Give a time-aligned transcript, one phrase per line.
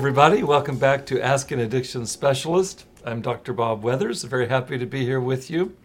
[0.00, 0.42] everybody.
[0.42, 2.86] Welcome back to Ask an Addiction Specialist.
[3.04, 3.52] I'm Dr.
[3.52, 4.22] Bob Weathers.
[4.22, 5.76] Very happy to be here with you.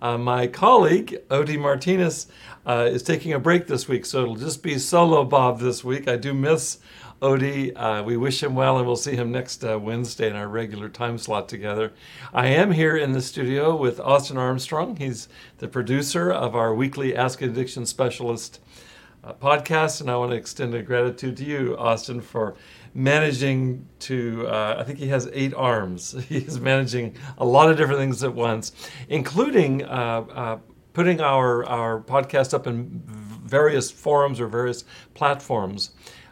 [0.00, 2.28] Uh, my colleague, Odie Martinez,
[2.64, 6.06] uh, is taking a break this week, so it'll just be solo Bob this week.
[6.06, 6.78] I do miss
[7.20, 7.72] Odie.
[7.74, 10.88] Uh, we wish him well, and we'll see him next uh, Wednesday in our regular
[10.88, 11.92] time slot together.
[12.32, 14.94] I am here in the studio with Austin Armstrong.
[14.94, 15.28] He's
[15.58, 18.60] the producer of our weekly Ask an Addiction Specialist
[19.22, 22.54] uh, podcast, and I want to extend a gratitude to you, Austin, for
[22.94, 26.16] managing to, uh, I think he has eight arms.
[26.28, 28.72] He's managing a lot of different things at once,
[29.08, 30.58] including uh, uh,
[30.92, 35.90] putting our, our podcast up in various forums or various platforms.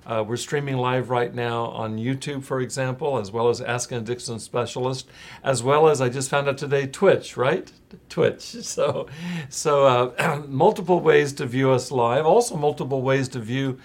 [0.08, 3.98] Uh, we're streaming live right now on YouTube, for example, as well as Ask an
[3.98, 5.06] Addiction Specialist,
[5.44, 7.70] as well as I just found out today Twitch, right?
[8.08, 8.56] Twitch.
[8.62, 9.06] So,
[9.50, 12.24] so uh, multiple ways to view us live.
[12.24, 13.78] Also, multiple ways to view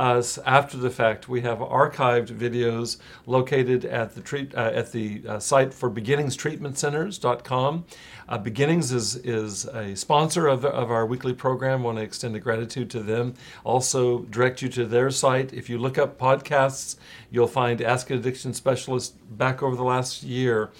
[0.00, 1.28] us after the fact.
[1.28, 7.84] We have archived videos located at the treat uh, at the uh, site for beginningstreatmentcenters.com.
[8.28, 11.82] Uh, Beginnings is is a sponsor of, of our weekly program.
[11.82, 13.34] Want to extend a gratitude to them.
[13.62, 15.52] Also, direct you to their site.
[15.52, 16.96] If you look up podcasts,
[17.30, 20.70] you'll find Ask an Addiction Specialist back over the last year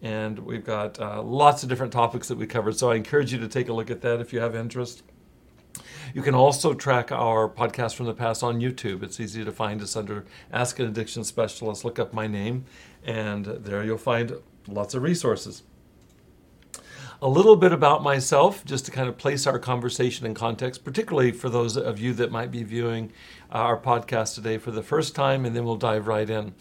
[0.00, 2.78] and we've got uh, lots of different topics that we covered.
[2.78, 5.02] So I encourage you to take a look at that if you have interest.
[6.14, 9.02] You can also track our podcast from the past on YouTube.
[9.02, 11.84] It's easy to find us under Ask an Addiction Specialist.
[11.84, 12.64] Look up my name,
[13.04, 14.32] and there you'll find
[14.66, 15.64] lots of resources.
[17.20, 21.32] A little bit about myself, just to kind of place our conversation in context, particularly
[21.32, 23.12] for those of you that might be viewing
[23.50, 26.54] our podcast today for the first time, and then we'll dive right in.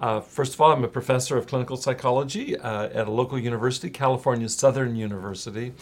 [0.00, 3.88] Uh, first of all, I'm a professor of clinical psychology uh, at a local university,
[3.88, 5.72] California Southern University.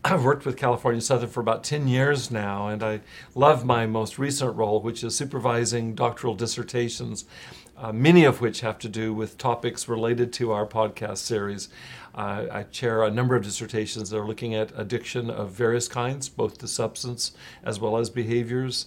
[0.04, 3.00] I've worked with California Southern for about 10 years now, and I
[3.34, 7.26] love my most recent role, which is supervising doctoral dissertations,
[7.76, 11.68] uh, many of which have to do with topics related to our podcast series.
[12.14, 16.28] Uh, I chair a number of dissertations that are looking at addiction of various kinds,
[16.30, 18.86] both to substance as well as behaviors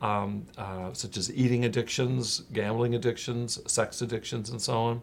[0.00, 5.02] um, uh, such as eating addictions, gambling addictions, sex addictions, and so on.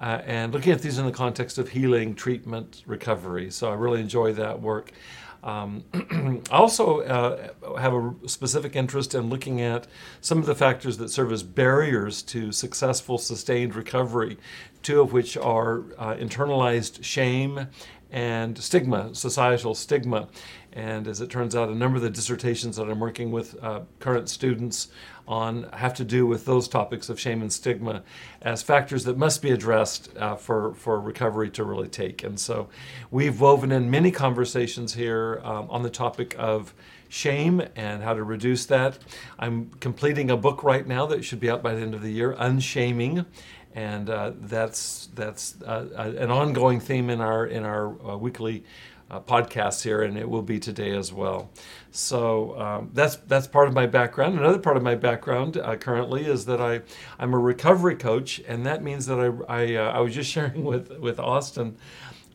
[0.00, 3.50] Uh, and looking at these in the context of healing, treatment, recovery.
[3.50, 4.92] So I really enjoy that work.
[5.42, 9.86] Um, I also uh, have a specific interest in looking at
[10.20, 14.36] some of the factors that serve as barriers to successful, sustained recovery,
[14.82, 17.68] two of which are uh, internalized shame
[18.12, 20.28] and stigma, societal stigma.
[20.72, 23.80] And as it turns out, a number of the dissertations that I'm working with uh,
[23.98, 24.88] current students
[25.26, 28.02] on have to do with those topics of shame and stigma
[28.42, 32.24] as factors that must be addressed uh, for, for recovery to really take.
[32.24, 32.68] And so
[33.10, 36.74] we've woven in many conversations here um, on the topic of
[37.08, 38.98] shame and how to reduce that.
[39.38, 42.12] I'm completing a book right now that should be out by the end of the
[42.12, 43.26] year, Unshaming
[43.74, 48.64] and uh, that's that's uh, uh, an ongoing theme in our in our uh, weekly
[49.10, 51.50] uh, podcasts here, and it will be today as well.
[51.90, 54.38] So um, that's that's part of my background.
[54.38, 56.82] Another part of my background uh, currently is that I
[57.18, 60.98] I'm a recovery coach, and that means that I I, I was just sharing with
[60.98, 61.76] with Austin.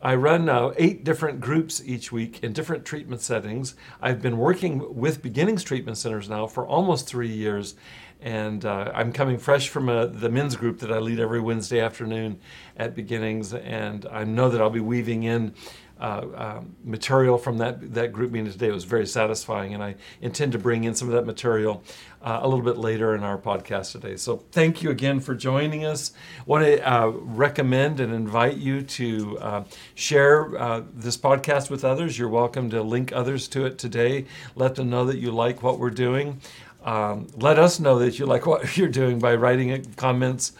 [0.02, 3.74] I run uh, eight different groups each week in different treatment settings.
[4.00, 7.74] I've been working with beginnings treatment centers now for almost three years,
[8.20, 11.80] and uh, I'm coming fresh from a, the men's group that I lead every Wednesday
[11.80, 12.40] afternoon
[12.76, 15.54] at Beginnings, and I know that I'll be weaving in
[15.98, 18.68] uh, uh, material from that, that group meeting today.
[18.68, 21.82] It was very satisfying, and I intend to bring in some of that material
[22.20, 24.16] uh, a little bit later in our podcast today.
[24.16, 26.12] So, thank you again for joining us.
[26.40, 31.84] I want to uh, recommend and invite you to uh, share uh, this podcast with
[31.84, 32.18] others.
[32.18, 34.26] You're welcome to link others to it today.
[34.54, 36.40] Let them know that you like what we're doing.
[36.86, 40.52] Um, let us know that you like what you're doing by writing comments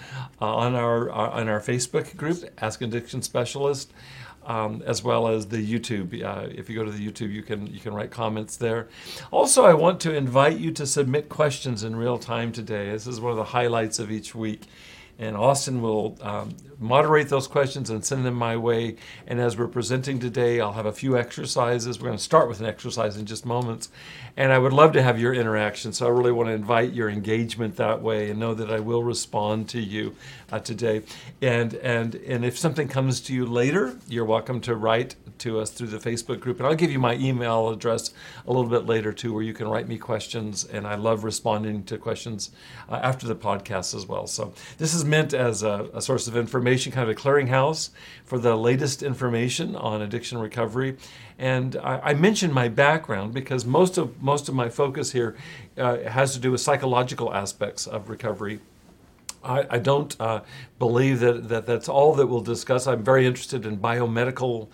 [0.43, 3.93] uh, on our uh, on our Facebook group, Ask Addiction Specialist,
[4.45, 6.23] um, as well as the YouTube.
[6.23, 8.89] Uh, if you go to the YouTube, you can you can write comments there.
[9.31, 12.91] Also, I want to invite you to submit questions in real time today.
[12.91, 14.63] This is one of the highlights of each week
[15.19, 18.97] and Austin will um, moderate those questions and send them my way.
[19.27, 21.99] And as we're presenting today, I'll have a few exercises.
[21.99, 23.89] We're going to start with an exercise in just moments,
[24.37, 25.93] and I would love to have your interaction.
[25.93, 29.03] So I really want to invite your engagement that way, and know that I will
[29.03, 30.15] respond to you
[30.53, 31.03] uh, today.
[31.41, 35.71] And and and if something comes to you later, you're welcome to write to us
[35.71, 38.13] through the Facebook group, and I'll give you my email address
[38.47, 40.65] a little bit later too, where you can write me questions.
[40.65, 42.51] And I love responding to questions
[42.89, 44.27] uh, after the podcast as well.
[44.27, 47.91] So this is meant as a, a source of information, kind of a clearinghouse
[48.25, 50.97] for the latest information on addiction recovery.
[51.39, 55.37] And I, I mentioned my background because most of most of my focus here
[55.79, 58.61] uh, has to do with psychological aspects of recovery
[59.47, 60.43] I, I don't uh,
[60.79, 62.87] believe that, that that's all that we'll discuss.
[62.87, 64.69] I'm very interested in biomedical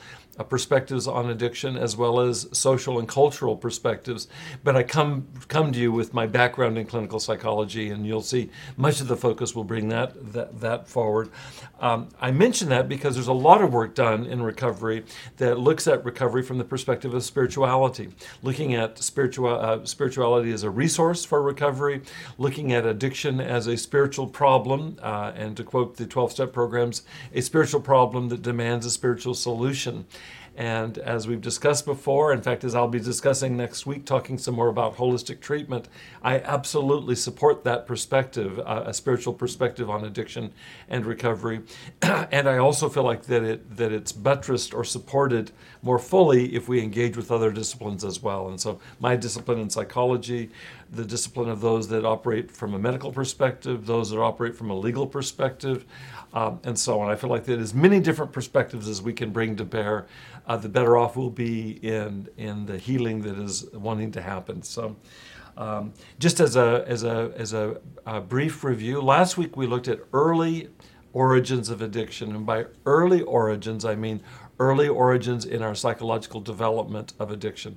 [0.49, 4.29] perspectives on addiction as well as social and cultural perspectives.
[4.65, 8.51] But I come come to you with my background in clinical psychology, and you'll see
[8.77, 11.31] much of the focus will bring that that, that forward.
[11.81, 15.05] Um, I mention that because there's a lot of work done in recovery
[15.39, 18.09] that looks at recovery from the perspective of spirituality,
[18.43, 22.01] looking at spiritual uh, spirituality as a resource for recovery,
[22.39, 27.03] looking at addiction as a spiritual problem, uh, and to quote the 12-step programs,
[27.35, 30.07] a spiritual problem that demands a spiritual solution.
[30.57, 34.55] And as we've discussed before, in fact, as I'll be discussing next week, talking some
[34.55, 35.89] more about holistic treatment,
[36.23, 40.53] I absolutely support that perspective, uh, a spiritual perspective on addiction
[40.89, 41.63] and recovery.
[42.03, 45.53] and I also feel like that it that it's buttressed or supported
[45.83, 48.49] more fully if we engage with other disciplines as well.
[48.49, 50.51] And so, my discipline in psychology,
[50.91, 54.77] the discipline of those that operate from a medical perspective, those that operate from a
[54.77, 55.87] legal perspective,
[56.33, 57.11] um, and so on.
[57.11, 60.07] I feel like that as many different perspectives as we can bring to bear,
[60.47, 64.63] uh, the better off we'll be in in the healing that is wanting to happen.
[64.63, 64.97] So.
[65.55, 69.87] Um, just as a as a as a, a brief review, last week we looked
[69.87, 70.71] at early
[71.13, 74.23] origins of addiction, and by early origins I mean
[74.59, 77.77] early origins in our psychological development of addiction.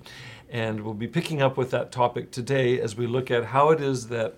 [0.49, 3.81] And we'll be picking up with that topic today as we look at how it
[3.81, 4.35] is that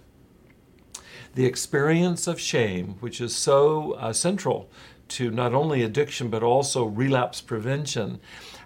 [1.36, 4.70] the experience of shame, which is so uh, central
[5.10, 8.20] to not only addiction but also relapse prevention,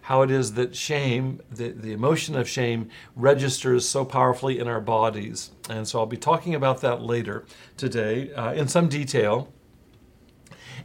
[0.04, 4.82] how it is that shame, the, the emotion of shame, registers so powerfully in our
[4.82, 5.52] bodies.
[5.70, 7.46] And so I'll be talking about that later
[7.78, 9.54] today uh, in some detail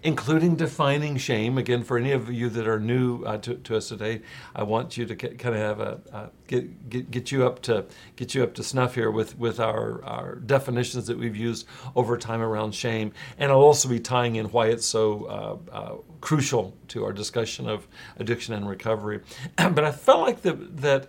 [0.07, 1.59] including defining shame.
[1.59, 4.23] Again, for any of you that are new uh, to, to, us today,
[4.55, 7.61] I want you to get, kind of have a uh, get, get get you up
[7.63, 11.67] to get you up to snuff here with with our our definitions that we've used
[11.97, 15.95] over time around shame, and I'll also be tying in why it's so uh, uh
[16.21, 17.89] crucial to our discussion of
[18.19, 19.21] addiction and recovery.
[19.57, 21.09] but I felt like the, that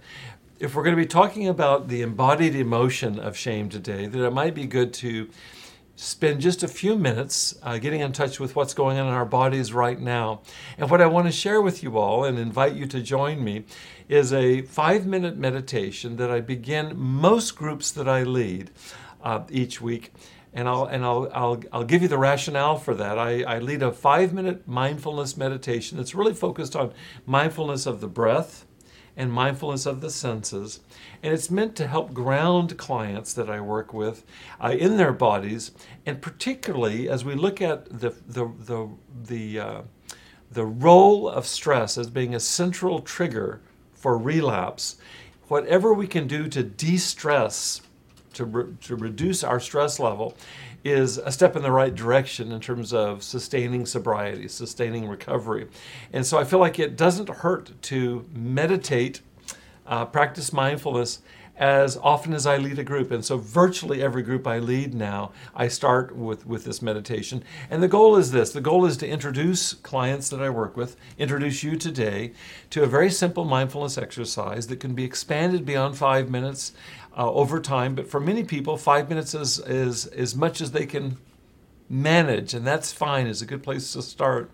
[0.59, 4.33] if we're going to be talking about the embodied emotion of shame today, that it
[4.33, 5.29] might be good to
[5.97, 9.25] spend just a few minutes uh, getting in touch with what's going on in our
[9.25, 10.41] bodies right now.
[10.77, 13.65] And what I want to share with you all and invite you to join me
[14.07, 18.69] is a five minute meditation that I begin most groups that I lead
[19.23, 20.13] uh, each week.
[20.53, 23.17] And, I'll, and I'll, I'll, I'll give you the rationale for that.
[23.17, 26.94] I, I lead a five minute mindfulness meditation that's really focused on
[27.25, 28.65] mindfulness of the breath,
[29.17, 30.79] and mindfulness of the senses.
[31.24, 34.24] And it's meant to help ground clients that I work with
[34.62, 35.72] uh, in their bodies,
[36.06, 38.90] and particularly as we look at the, the, the,
[39.24, 39.81] the, uh,
[40.52, 43.62] the role of stress as being a central trigger
[43.94, 44.98] for relapse.
[45.48, 47.81] Whatever we can do to de stress,
[48.34, 50.36] to, re- to reduce our stress level,
[50.84, 55.68] is a step in the right direction in terms of sustaining sobriety, sustaining recovery.
[56.14, 59.22] And so I feel like it doesn't hurt to meditate,
[59.88, 61.19] uh, practice mindfulness
[61.57, 63.12] as often as I lead a group.
[63.12, 67.44] And so virtually every group I lead now, I start with, with this meditation.
[67.69, 70.95] And the goal is this the goal is to introduce clients that I work with,
[71.18, 72.34] introduce you today
[72.69, 76.74] to a very simple mindfulness exercise that can be expanded beyond five minutes
[77.18, 77.95] uh, over time.
[77.95, 81.18] But for many people, five minutes is, is as much as they can
[81.90, 84.52] manage, and that's fine, is a good place to start.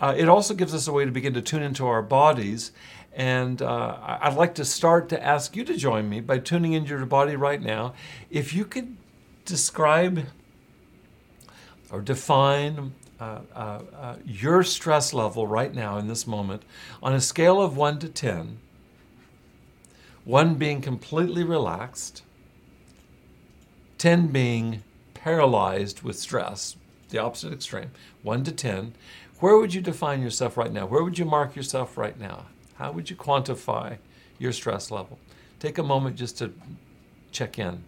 [0.00, 2.70] Uh, it also gives us a way to begin to tune into our bodies.
[3.18, 6.90] And uh, I'd like to start to ask you to join me by tuning into
[6.90, 7.94] your body right now.
[8.30, 8.96] If you could
[9.44, 10.26] describe
[11.90, 16.62] or define uh, uh, uh, your stress level right now in this moment
[17.02, 18.60] on a scale of 1 to 10,
[20.24, 22.22] one being completely relaxed,
[23.98, 24.84] 10 being
[25.14, 26.76] paralyzed with stress,
[27.08, 27.90] the opposite extreme,
[28.22, 28.94] 1 to 10.
[29.40, 30.86] Where would you define yourself right now?
[30.86, 32.44] Where would you mark yourself right now?
[32.78, 33.98] How would you quantify
[34.38, 35.18] your stress level?
[35.58, 36.52] Take a moment just to
[37.32, 37.82] check in.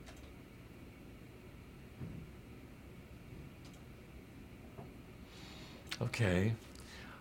[6.02, 6.54] Okay.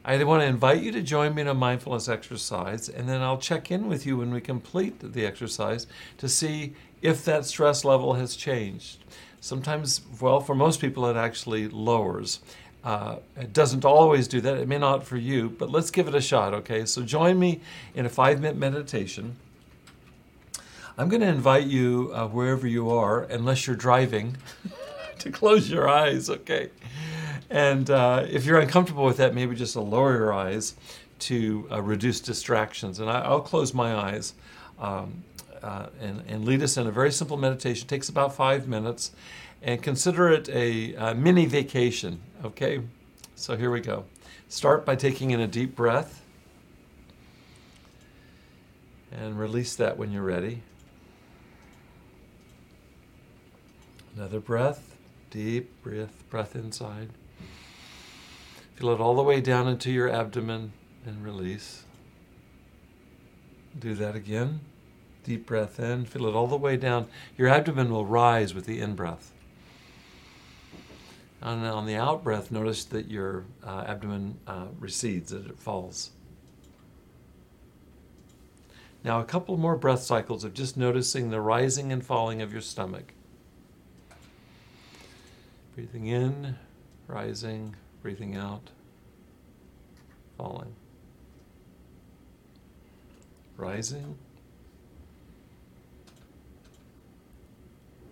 [0.04, 3.38] I want to invite you to join me in a mindfulness exercise, and then I'll
[3.38, 5.86] check in with you when we complete the exercise
[6.18, 9.04] to see if that stress level has changed.
[9.42, 12.40] Sometimes, well, for most people, it actually lowers.
[12.90, 14.58] Uh, it doesn't always do that.
[14.58, 16.86] It may not for you, but let's give it a shot, okay?
[16.86, 17.62] So join me
[17.94, 19.36] in a five minute meditation.
[20.98, 24.38] I'm going to invite you, uh, wherever you are, unless you're driving,
[25.20, 26.72] to close your eyes, okay?
[27.52, 30.74] And uh, if you're uncomfortable with that, maybe just lower your eyes
[31.20, 32.98] to uh, reduce distractions.
[32.98, 34.34] And I, will close my eyes
[34.80, 35.24] um,
[35.62, 37.86] uh, and, and lead us in a very simple meditation.
[37.86, 39.12] It takes about five minutes.
[39.62, 42.82] And consider it a, a mini vacation, okay?
[43.36, 44.06] So here we go.
[44.48, 46.24] Start by taking in a deep breath
[49.12, 50.62] and release that when you're ready.
[54.16, 54.96] Another breath,
[55.30, 57.10] deep breath, breath inside.
[58.76, 60.74] Feel it all the way down into your abdomen
[61.06, 61.84] and release.
[63.78, 64.62] Do that again.
[65.24, 67.08] Deep breath in, feel it all the way down.
[67.38, 69.32] Your abdomen will rise with the in breath.
[71.42, 76.12] And on the out breath, notice that your uh, abdomen uh, recedes, that it falls.
[79.04, 82.62] Now, a couple more breath cycles of just noticing the rising and falling of your
[82.62, 83.14] stomach.
[85.76, 86.58] Breathing in,
[87.08, 88.72] rising, breathing out,
[90.38, 90.76] falling.
[93.56, 94.18] Rising,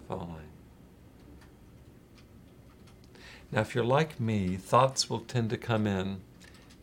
[0.08, 0.47] falling.
[3.52, 6.22] Now, if you're like me, thoughts will tend to come in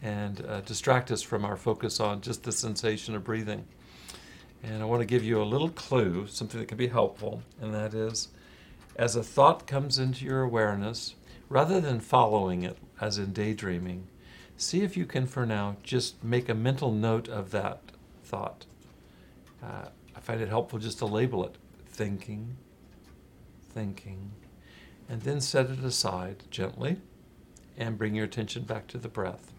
[0.02, 3.66] and uh, distract us from our focus on just the sensation of breathing.
[4.62, 7.74] And I want to give you a little clue, something that can be helpful, and
[7.74, 8.28] that is
[8.96, 11.14] as a thought comes into your awareness,
[11.48, 14.06] rather than following it as in daydreaming,
[14.56, 17.80] see if you can, for now, just make a mental note of that
[18.24, 18.66] thought.
[19.62, 21.56] Uh, I find it helpful just to label it
[21.86, 22.56] thinking,
[23.72, 24.30] thinking,
[25.08, 26.96] and then set it aside gently
[27.76, 29.52] and bring your attention back to the breath.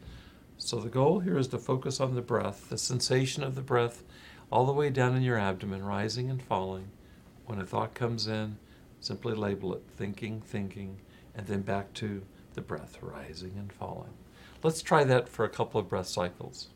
[0.58, 4.04] So the goal here is to focus on the breath, the sensation of the breath
[4.52, 6.90] all the way down in your abdomen, rising and falling.
[7.46, 8.58] When a thought comes in,
[9.00, 11.02] simply label it thinking, thinking,
[11.36, 12.24] and then back to
[12.54, 14.14] the breath, rising and falling.
[14.64, 16.70] Let's try that for a couple of breath cycles.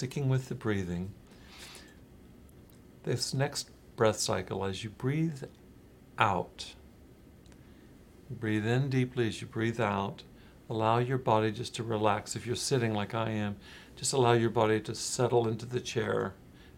[0.00, 1.12] Sticking with the breathing,
[3.02, 5.42] this next breath cycle, as you breathe
[6.18, 6.72] out,
[8.30, 10.22] breathe in deeply as you breathe out.
[10.70, 12.34] Allow your body just to relax.
[12.34, 13.56] If you're sitting like I am,
[13.94, 16.32] just allow your body to settle into the chair.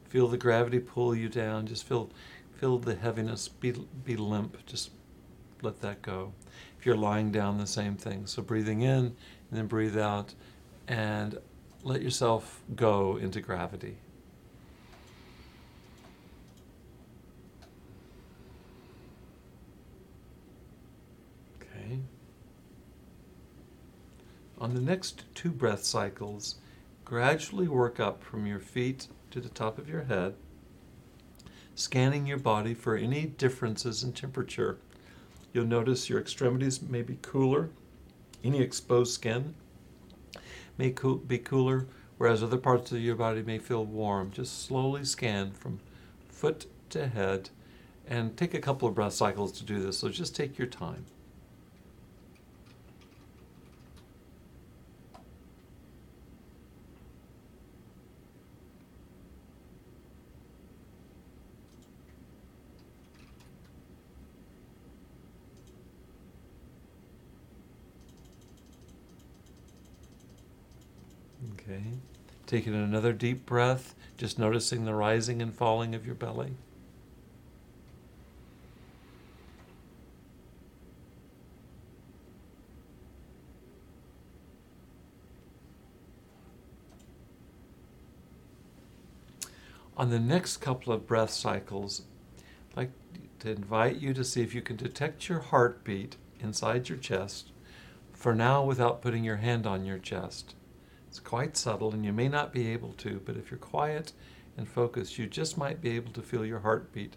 [0.08, 1.68] Feel the gravity pull you down.
[1.68, 2.10] Just feel,
[2.56, 3.46] feel the heaviness.
[3.46, 3.70] Be,
[4.04, 4.66] be limp.
[4.66, 4.90] Just
[5.62, 6.32] let that go.
[6.76, 8.26] If you're lying down, the same thing.
[8.26, 9.14] So breathing in and
[9.52, 10.34] then breathe out,
[10.88, 11.38] and
[11.84, 13.96] let yourself go into gravity.
[21.60, 21.98] Okay.
[24.60, 26.56] On the next two breath cycles,
[27.04, 30.34] gradually work up from your feet to the top of your head,
[31.74, 34.78] scanning your body for any differences in temperature.
[35.52, 37.70] You'll notice your extremities may be cooler,
[38.44, 39.54] any exposed skin
[40.78, 40.94] may
[41.26, 41.86] be cooler,
[42.18, 44.30] whereas other parts of your body may feel warm.
[44.30, 45.80] Just slowly scan from
[46.28, 47.50] foot to head
[48.06, 49.98] and take a couple of breath cycles to do this.
[49.98, 51.06] So just take your time.
[71.54, 71.82] Okay.
[72.52, 76.52] Taking another deep breath, just noticing the rising and falling of your belly.
[89.96, 92.02] On the next couple of breath cycles,
[92.72, 92.90] I'd like
[93.38, 97.48] to invite you to see if you can detect your heartbeat inside your chest,
[98.12, 100.54] for now without putting your hand on your chest.
[101.12, 104.14] It's quite subtle, and you may not be able to, but if you're quiet
[104.56, 107.16] and focused, you just might be able to feel your heartbeat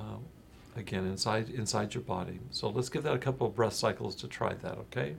[0.00, 0.16] uh,
[0.74, 2.40] again inside inside your body.
[2.50, 5.16] So let's give that a couple of breath cycles to try that, okay?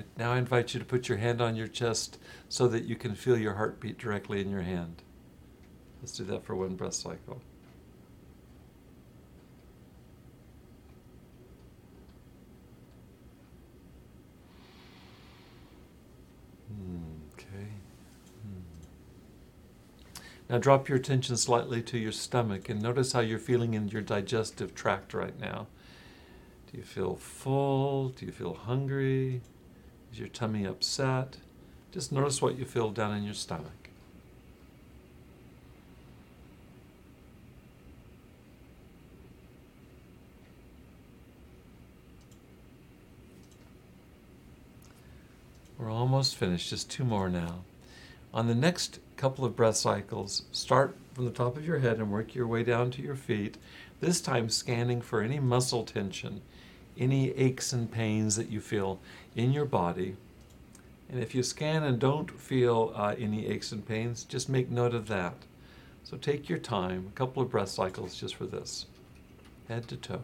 [0.00, 2.96] Right, now I invite you to put your hand on your chest so that you
[2.96, 5.02] can feel your heartbeat directly in your hand.
[6.00, 7.42] Let's do that for one breath cycle.
[17.34, 17.66] Okay.
[18.42, 18.62] Hmm.
[20.48, 24.02] Now drop your attention slightly to your stomach and notice how you're feeling in your
[24.02, 25.66] digestive tract right now.
[26.72, 28.10] Do you feel full?
[28.10, 29.42] Do you feel hungry?
[30.12, 31.36] Is your tummy upset?
[31.92, 33.90] Just notice what you feel down in your stomach.
[45.78, 47.64] We're almost finished, just two more now.
[48.34, 52.12] On the next couple of breath cycles, start from the top of your head and
[52.12, 53.56] work your way down to your feet,
[54.00, 56.42] this time scanning for any muscle tension,
[57.00, 59.00] any aches and pains that you feel
[59.34, 60.16] in your body.
[61.08, 64.94] And if you scan and don't feel uh, any aches and pains, just make note
[64.94, 65.34] of that.
[66.04, 68.86] So take your time, a couple of breath cycles just for this,
[69.68, 70.22] head to toe.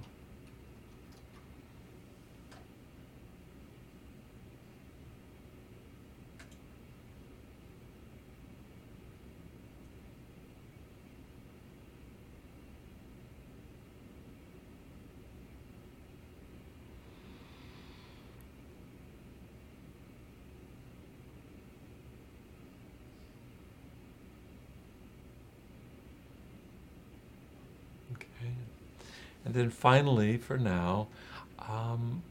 [29.46, 31.09] And then finally, for now,
[31.69, 32.23] um,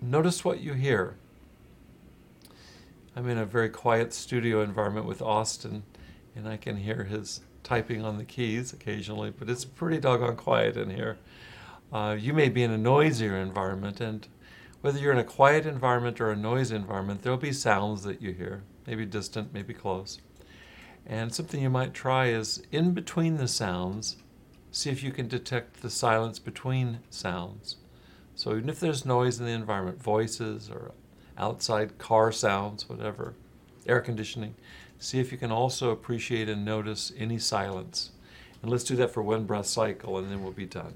[0.00, 1.16] notice what you hear.
[3.14, 5.82] I'm in a very quiet studio environment with Austin,
[6.34, 10.76] and I can hear his typing on the keys occasionally, but it's pretty doggone quiet
[10.76, 11.18] in here.
[11.92, 14.26] Uh, you may be in a noisier environment, and
[14.80, 18.32] whether you're in a quiet environment or a noisy environment, there'll be sounds that you
[18.32, 20.18] hear, maybe distant, maybe close.
[21.04, 24.16] And something you might try is in between the sounds,
[24.72, 27.76] see if you can detect the silence between sounds.
[28.34, 30.92] So even if there's noise in the environment, voices or
[31.36, 33.34] outside car sounds, whatever,
[33.86, 34.54] air conditioning,
[34.98, 38.12] see if you can also appreciate and notice any silence.
[38.62, 40.94] And let's do that for one breath cycle and then we'll be done.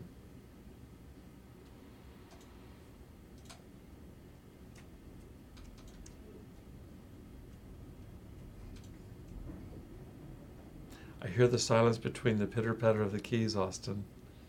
[11.37, 14.05] Hear the silence between the pitter patter of the keys, Austin.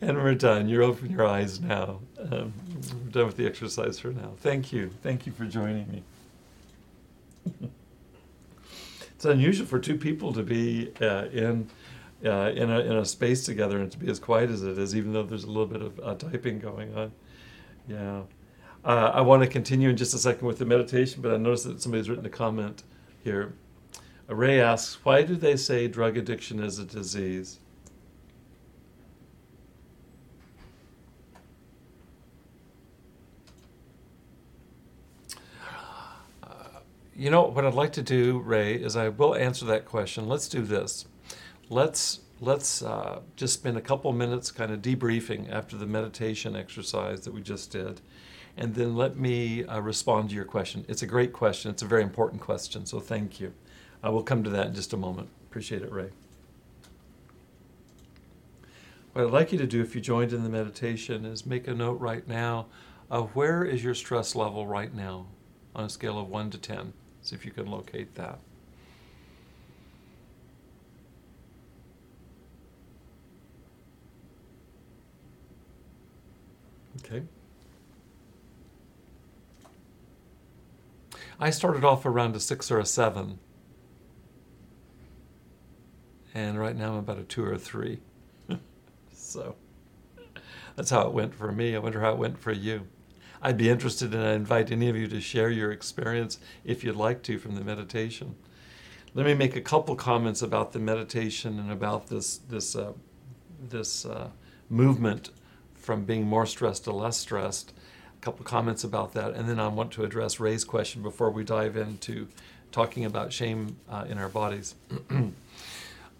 [0.00, 0.68] and we're done.
[0.68, 2.00] You're open your eyes now.
[2.18, 2.52] Um,
[3.04, 4.32] we're done with the exercise for now.
[4.38, 4.90] Thank you.
[5.02, 6.02] Thank you for joining me.
[9.14, 11.68] it's unusual for two people to be uh, in.
[12.24, 14.96] Uh, in, a, in a space together and to be as quiet as it is,
[14.96, 17.12] even though there's a little bit of uh, typing going on.
[17.86, 18.22] Yeah.
[18.84, 21.62] Uh, I want to continue in just a second with the meditation, but I noticed
[21.66, 22.82] that somebody's written a comment
[23.22, 23.54] here.
[24.28, 27.60] Ray asks, why do they say drug addiction is a disease?
[36.42, 36.80] Uh,
[37.16, 40.28] you know what I'd like to do, Ray, is I will answer that question.
[40.28, 41.06] Let's do this.
[41.70, 47.22] Let's let's uh, just spend a couple minutes kind of debriefing after the meditation exercise
[47.22, 48.00] that we just did,
[48.58, 50.84] and then let me uh, respond to your question.
[50.86, 51.70] It's a great question.
[51.70, 52.84] It's a very important question.
[52.86, 53.54] So thank you.
[54.02, 55.28] I will come to that in just a moment.
[55.48, 56.10] Appreciate it, Ray.
[59.12, 61.74] What I'd like you to do if you joined in the meditation is make a
[61.74, 62.66] note right now
[63.10, 65.26] of where is your stress level right now
[65.74, 66.92] on a scale of 1 to 10.
[67.22, 68.38] See if you can locate that.
[77.04, 77.22] Okay.
[81.40, 83.38] I started off around a 6 or a 7
[86.38, 87.98] and right now I'm about a two or a three.
[89.12, 89.56] so
[90.76, 91.74] that's how it went for me.
[91.74, 92.86] I wonder how it went for you.
[93.42, 96.96] I'd be interested and I invite any of you to share your experience if you'd
[96.96, 98.36] like to from the meditation.
[99.14, 102.92] Let me make a couple comments about the meditation and about this this uh,
[103.68, 104.28] this uh,
[104.68, 105.30] movement
[105.74, 107.72] from being more stressed to less stressed.
[108.16, 111.44] A couple comments about that, and then I want to address Ray's question before we
[111.44, 112.28] dive into
[112.70, 114.74] talking about shame uh, in our bodies.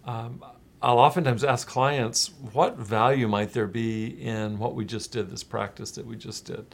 [0.05, 0.43] Um,
[0.81, 5.43] I'll oftentimes ask clients, what value might there be in what we just did, this
[5.43, 6.73] practice that we just did?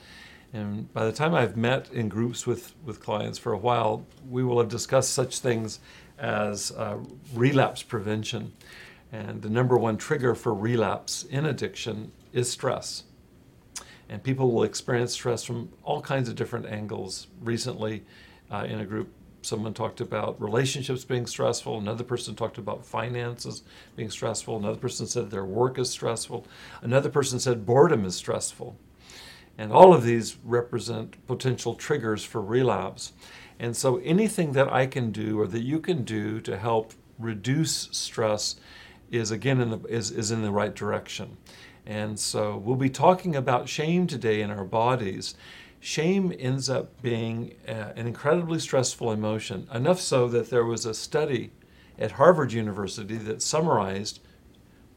[0.53, 4.43] And by the time I've met in groups with, with clients for a while, we
[4.43, 5.79] will have discussed such things
[6.17, 6.97] as uh,
[7.33, 8.53] relapse prevention.
[9.11, 13.03] And the number one trigger for relapse in addiction is stress.
[14.07, 17.27] And people will experience stress from all kinds of different angles.
[17.41, 18.03] Recently,
[18.51, 19.11] uh, in a group,
[19.45, 21.77] someone talked about relationships being stressful.
[21.77, 23.63] Another person talked about finances
[23.95, 24.57] being stressful.
[24.57, 26.45] Another person said their work is stressful.
[26.81, 28.77] Another person said boredom is stressful.
[29.57, 33.13] And all of these represent potential triggers for relapse.
[33.59, 37.87] And so anything that I can do or that you can do to help reduce
[37.91, 38.57] stress
[39.11, 41.37] is again in the, is, is in the right direction.
[41.85, 45.35] And so we'll be talking about shame today in our bodies.
[45.85, 50.95] Shame ends up being uh, an incredibly stressful emotion, enough so that there was a
[50.95, 51.51] study
[51.99, 54.19] at Harvard University that summarized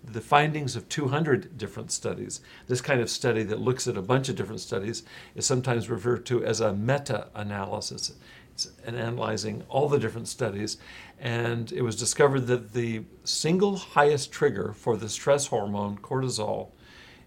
[0.03, 2.41] the findings of 200 different studies.
[2.69, 5.03] This kind of study that looks at a bunch of different studies
[5.35, 8.15] is sometimes referred to as a meta analysis.
[8.55, 10.79] It's analyzing all the different studies,
[11.21, 16.71] and it was discovered that the single highest trigger for the stress hormone cortisol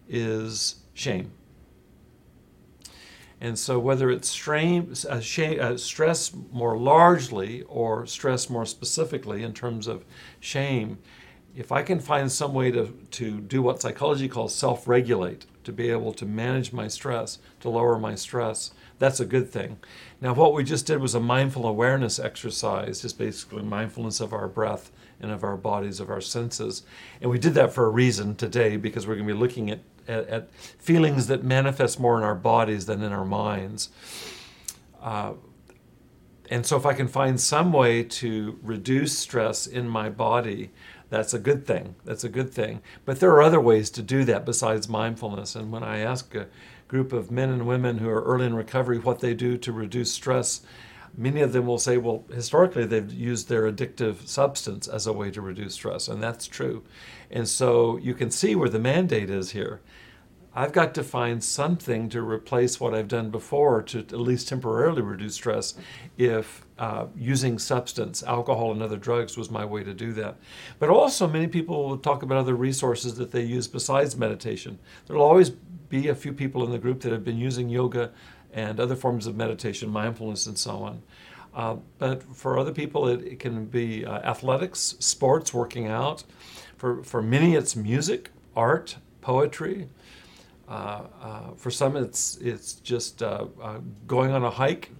[0.08, 1.30] is shame.
[3.42, 10.04] And so, whether it's stress more largely or stress more specifically in terms of
[10.38, 10.98] shame,
[11.56, 15.72] if I can find some way to, to do what psychology calls self regulate, to
[15.72, 19.80] be able to manage my stress, to lower my stress, that's a good thing.
[20.20, 24.46] Now, what we just did was a mindful awareness exercise, just basically mindfulness of our
[24.46, 26.84] breath and of our bodies, of our senses.
[27.20, 29.80] And we did that for a reason today because we're going to be looking at,
[30.08, 33.90] at, at feelings that manifest more in our bodies than in our minds.
[35.00, 35.34] Uh,
[36.50, 40.70] and so, if I can find some way to reduce stress in my body,
[41.08, 41.94] that's a good thing.
[42.04, 42.80] That's a good thing.
[43.04, 45.54] But there are other ways to do that besides mindfulness.
[45.54, 46.48] And when I ask a
[46.88, 50.12] group of men and women who are early in recovery what they do to reduce
[50.12, 50.62] stress,
[51.16, 55.30] many of them will say, well, historically they've used their addictive substance as a way
[55.30, 56.08] to reduce stress.
[56.08, 56.84] And that's true.
[57.30, 59.80] And so you can see where the mandate is here.
[60.54, 65.00] I've got to find something to replace what I've done before to at least temporarily
[65.00, 65.74] reduce stress
[66.18, 70.36] if uh, using substance, alcohol, and other drugs was my way to do that.
[70.78, 74.78] But also, many people will talk about other resources that they use besides meditation.
[75.06, 78.10] There will always be a few people in the group that have been using yoga
[78.52, 81.02] and other forms of meditation, mindfulness, and so on.
[81.54, 86.24] Uh, but for other people, it, it can be uh, athletics, sports, working out.
[86.76, 89.88] For, for many, it's music, art, poetry.
[90.68, 94.90] Uh, uh, for some, it's it's just uh, uh going on a hike,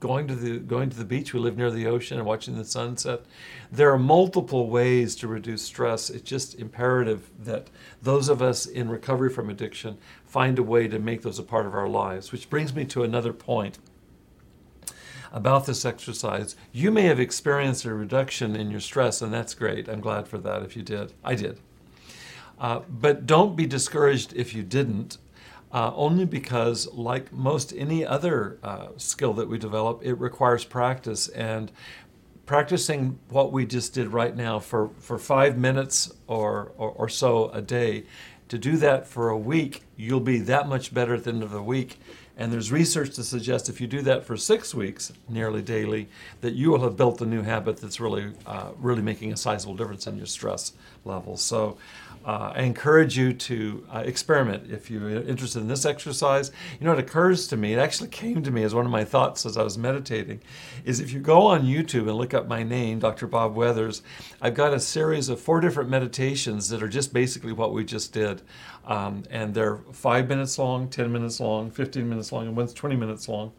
[0.00, 1.32] going to the going to the beach.
[1.32, 3.22] We live near the ocean and watching the sunset.
[3.70, 6.10] There are multiple ways to reduce stress.
[6.10, 7.68] It's just imperative that
[8.02, 11.66] those of us in recovery from addiction find a way to make those a part
[11.66, 12.32] of our lives.
[12.32, 13.78] Which brings me to another point
[15.32, 16.56] about this exercise.
[16.72, 19.88] You may have experienced a reduction in your stress, and that's great.
[19.88, 21.12] I'm glad for that if you did.
[21.22, 21.60] I did.
[22.58, 25.18] Uh, but don't be discouraged if you didn't,
[25.72, 31.28] uh, only because, like most any other uh, skill that we develop, it requires practice.
[31.28, 31.70] And
[32.46, 37.48] practicing what we just did right now for, for five minutes or, or, or so
[37.50, 38.04] a day,
[38.48, 41.52] to do that for a week, you'll be that much better at the end of
[41.52, 42.00] the week.
[42.36, 46.08] And there's research to suggest if you do that for six weeks, nearly daily,
[46.40, 49.76] that you will have built a new habit that's really, uh, really making a sizable
[49.76, 50.72] difference in your stress
[51.04, 51.42] levels.
[51.42, 51.76] So
[52.24, 56.52] uh, I encourage you to uh, experiment if you're interested in this exercise.
[56.78, 59.04] You know, it occurs to me, it actually came to me as one of my
[59.04, 60.40] thoughts as I was meditating,
[60.84, 63.26] is if you go on YouTube and look up my name, Dr.
[63.26, 64.02] Bob Weathers,
[64.40, 68.12] I've got a series of four different meditations that are just basically what we just
[68.12, 68.42] did.
[68.84, 72.96] Um, and they're five minutes long, 10 minutes long, 15 minutes long, and one's 20
[72.96, 73.52] minutes long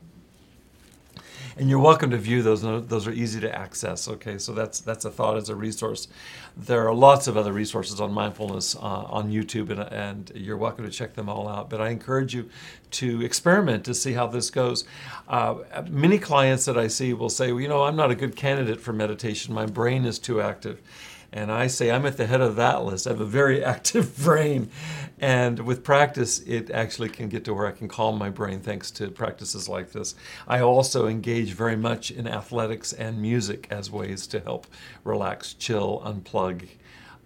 [1.58, 2.62] and you're welcome to view those.
[2.62, 4.08] Those are easy to access.
[4.08, 6.08] Okay, so that's that's a thought as a resource.
[6.56, 10.86] There are lots of other resources on mindfulness uh, on YouTube, and, and you're welcome
[10.86, 11.70] to check them all out.
[11.70, 12.50] But I encourage you
[12.92, 14.86] to experiment to see how this goes.
[15.28, 15.56] Uh,
[15.90, 18.82] many clients that I see will say, well, you know, I'm not a good candidate
[18.82, 19.54] for meditation.
[19.54, 20.82] My brain is too active.
[21.34, 23.08] And I say I'm at the head of that list.
[23.08, 24.70] I have a very active brain.
[25.20, 28.92] And with practice, it actually can get to where I can calm my brain thanks
[28.92, 30.16] to practices like this.
[30.48, 34.68] I also engage very much in athletics and music as ways to help
[35.04, 36.68] relax, chill, unplug.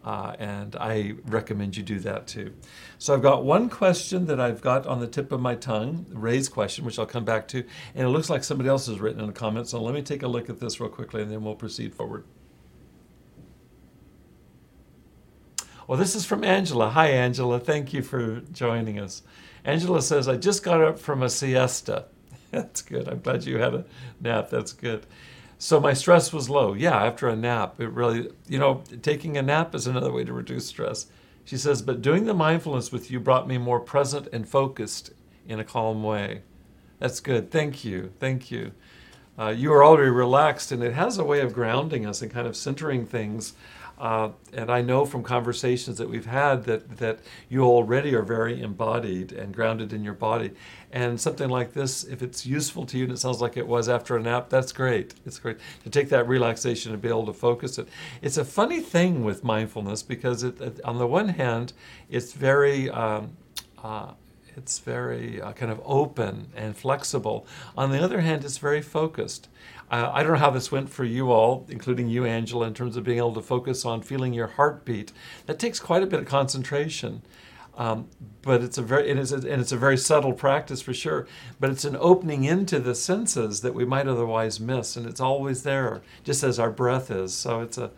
[0.03, 2.53] Uh, and I recommend you do that too.
[2.99, 6.47] So I've got one question that I've got on the tip of my tongue, Ray's
[6.47, 7.63] question, which I'll come back to,
[7.95, 9.67] and it looks like somebody else has written in a comment.
[9.67, 12.23] So let me take a look at this real quickly, and then we'll proceed forward.
[15.87, 16.89] Well, this is from Angela.
[16.89, 17.59] Hi, Angela.
[17.59, 19.21] Thank you for joining us.
[19.63, 22.05] Angela says, I just got up from a siesta.
[22.51, 23.07] That's good.
[23.07, 23.85] I'm glad you had a
[24.19, 24.49] nap.
[24.49, 25.05] That's good.
[25.59, 26.73] So my stress was low.
[26.73, 30.33] Yeah, after a nap, it really, you know, taking a nap is another way to
[30.33, 31.05] reduce stress.
[31.43, 35.11] She says, but doing the mindfulness with you brought me more present and focused
[35.47, 36.41] in a calm way.
[36.97, 37.51] That's good.
[37.51, 38.11] Thank you.
[38.19, 38.71] Thank you.
[39.37, 42.47] Uh, you are already relaxed, and it has a way of grounding us and kind
[42.47, 43.53] of centering things
[43.97, 48.61] uh, and I know from conversations that we've had that, that you already are very
[48.61, 50.51] embodied and grounded in your body.
[50.91, 53.87] And something like this, if it's useful to you and it sounds like it was
[53.89, 55.13] after a nap, that's great.
[55.25, 57.87] It's great to take that relaxation and be able to focus it.
[58.21, 61.73] It's a funny thing with mindfulness because, it, it, on the one hand,
[62.09, 63.31] it's very um,
[63.83, 64.11] uh,
[64.57, 67.45] it's very uh, kind of open and flexible.
[67.77, 69.49] On the other hand, it's very focused.
[69.91, 72.97] Uh, I don't know how this went for you all, including you, Angela, in terms
[72.97, 75.11] of being able to focus on feeling your heartbeat.
[75.45, 77.21] That takes quite a bit of concentration.
[77.77, 78.07] Um,
[78.41, 81.27] but it's a very it's a, and it's a very subtle practice for sure.
[81.59, 85.63] But it's an opening into the senses that we might otherwise miss, and it's always
[85.63, 87.33] there, just as our breath is.
[87.33, 87.91] So it's a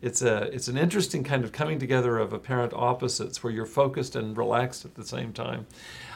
[0.00, 4.14] it's a it's an interesting kind of coming together of apparent opposites where you're focused
[4.14, 5.66] and relaxed at the same time.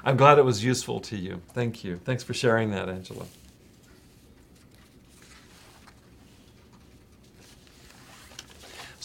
[0.05, 1.41] I'm glad it was useful to you.
[1.53, 1.97] Thank you.
[2.05, 3.27] Thanks for sharing that, Angela.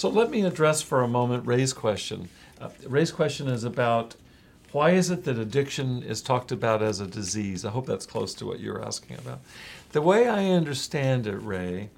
[0.04, 2.28] So let me address for a moment Ray's question.
[2.60, 4.18] Uh, Ray's question is about
[4.74, 7.64] why is it that addiction is talked about as a disease?
[7.64, 9.40] I hope that's close to what you're asking about.
[9.94, 11.90] The way I understand it, Ray,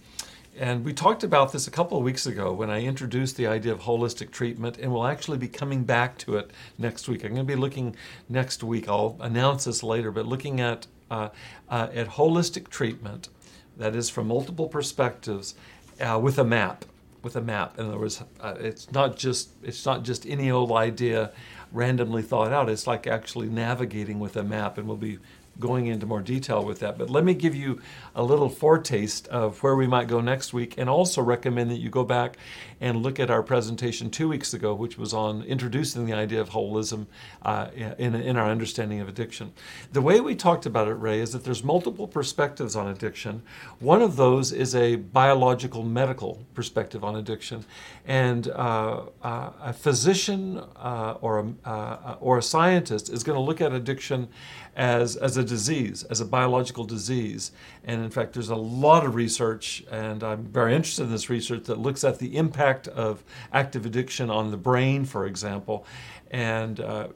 [0.55, 3.71] and we talked about this a couple of weeks ago when I introduced the idea
[3.71, 7.23] of holistic treatment, and we'll actually be coming back to it next week.
[7.23, 7.95] I'm going to be looking
[8.29, 11.29] next week, I'll announce this later, but looking at, uh,
[11.69, 13.29] uh, at holistic treatment,
[13.77, 15.55] that is from multiple perspectives,
[15.99, 16.85] uh, with a map
[17.25, 17.77] with a map.
[17.79, 21.31] In other words, uh, it's not just it's not just any old idea
[21.73, 22.69] randomly thought out.
[22.69, 25.17] It's like actually navigating with a map, and we'll be
[25.59, 26.97] going into more detail with that.
[26.97, 27.81] But let me give you
[28.13, 31.89] a little foretaste of where we might go next week, and also recommend that you
[31.89, 32.37] go back
[32.81, 36.49] and look at our presentation two weeks ago, which was on introducing the idea of
[36.49, 37.07] holism
[37.43, 39.53] uh, in, in our understanding of addiction.
[39.93, 43.43] The way we talked about it, Ray, is that there's multiple perspectives on addiction.
[43.79, 47.65] One of those is a biological medical perspective on addiction,
[48.05, 53.41] and uh, uh, a physician uh, or a, uh, or a scientist is going to
[53.41, 54.27] look at addiction
[54.75, 57.51] as, as a disease, as a biological disease.
[57.85, 61.63] And in fact, there's a lot of research, and I'm very interested in this research
[61.65, 65.85] that looks at the impact of active addiction on the brain, for example.
[66.31, 67.07] And uh,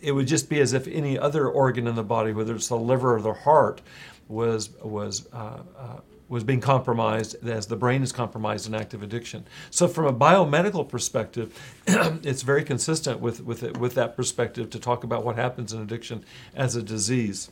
[0.00, 2.76] it would just be as if any other organ in the body, whether it's the
[2.76, 3.82] liver or the heart,
[4.28, 9.46] was was uh, uh, was being compromised as the brain is compromised in active addiction.
[9.70, 14.80] So, from a biomedical perspective, it's very consistent with, with, it, with that perspective to
[14.80, 16.24] talk about what happens in addiction
[16.54, 17.50] as a disease.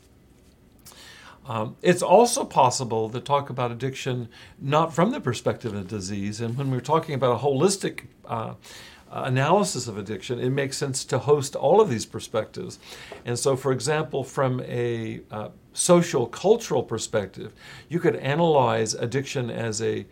[1.47, 4.29] Um, it's also possible to talk about addiction
[4.59, 6.41] not from the perspective of disease.
[6.41, 8.55] And when we're talking about a holistic uh,
[9.11, 12.79] analysis of addiction, it makes sense to host all of these perspectives.
[13.25, 17.53] And so, for example, from a uh, social cultural perspective,
[17.89, 20.07] you could analyze addiction as a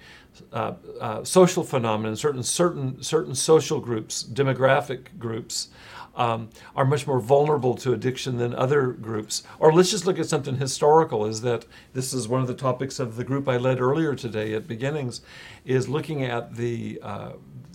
[0.52, 2.16] uh, uh, social phenomenon.
[2.16, 5.68] Certain certain certain social groups, demographic groups,
[6.14, 9.42] um, are much more vulnerable to addiction than other groups.
[9.58, 11.26] Or let's just look at something historical.
[11.26, 14.54] Is that this is one of the topics of the group I led earlier today
[14.54, 15.20] at Beginnings,
[15.64, 17.32] is looking at the uh,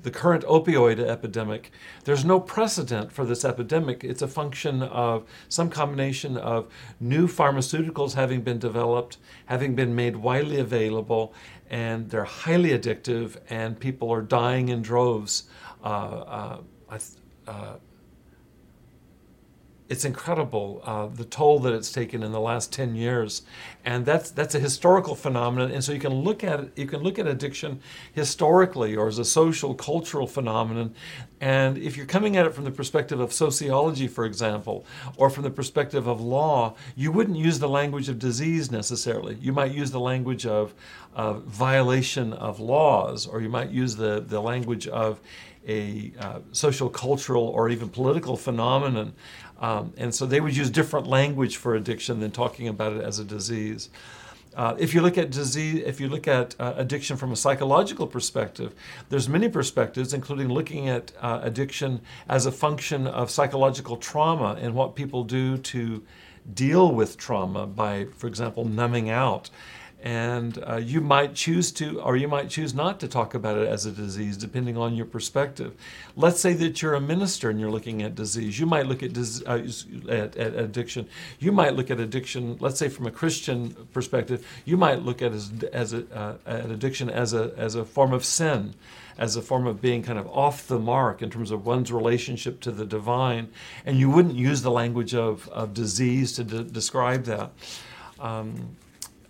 [0.07, 1.69] the current opioid epidemic,
[2.05, 4.05] there's no precedent for this epidemic.
[4.05, 6.71] It's a function of some combination of
[7.01, 11.33] new pharmaceuticals having been developed, having been made widely available,
[11.69, 15.49] and they're highly addictive, and people are dying in droves.
[15.83, 16.99] Uh, uh,
[17.45, 17.75] uh,
[19.89, 23.43] it's incredible uh, the toll that it's taken in the last 10 years.
[23.85, 25.71] And that's that's a historical phenomenon.
[25.71, 27.79] And so you can look at it you can look at addiction
[28.11, 30.93] historically or as a social cultural phenomenon.
[31.39, 35.43] And if you're coming at it from the perspective of sociology for example or from
[35.43, 39.35] the perspective of law you wouldn't use the language of disease necessarily.
[39.35, 40.73] You might use the language of,
[41.13, 45.21] of violation of laws or you might use the, the language of
[45.67, 49.13] a uh, social cultural or even political phenomenon
[49.59, 53.19] um, and so they would use different language for addiction than talking about it as
[53.19, 53.89] a disease.
[54.55, 58.07] Uh, if you look at disease, if you look at uh, addiction from a psychological
[58.07, 58.73] perspective,
[59.09, 64.73] there's many perspectives, including looking at uh, addiction as a function of psychological trauma and
[64.73, 66.03] what people do to
[66.55, 69.51] deal with trauma by, for example, numbing out
[70.03, 73.67] and uh, you might choose to, or you might choose not to talk about it
[73.67, 75.73] as a disease, depending on your perspective.
[76.15, 78.59] Let's say that you're a minister and you're looking at disease.
[78.59, 79.67] You might look at, dis- uh,
[80.07, 81.07] at, at, addiction.
[81.39, 85.31] You might look at addiction, let's say from a Christian perspective, you might look at,
[85.31, 88.75] as, as a, uh, at addiction as a, as a form of sin
[89.17, 92.59] as a form of being kind of off the mark in terms of one's relationship
[92.61, 93.49] to the divine,
[93.83, 97.51] and you wouldn't use the language of, of disease to de- describe that.
[98.19, 98.75] Um,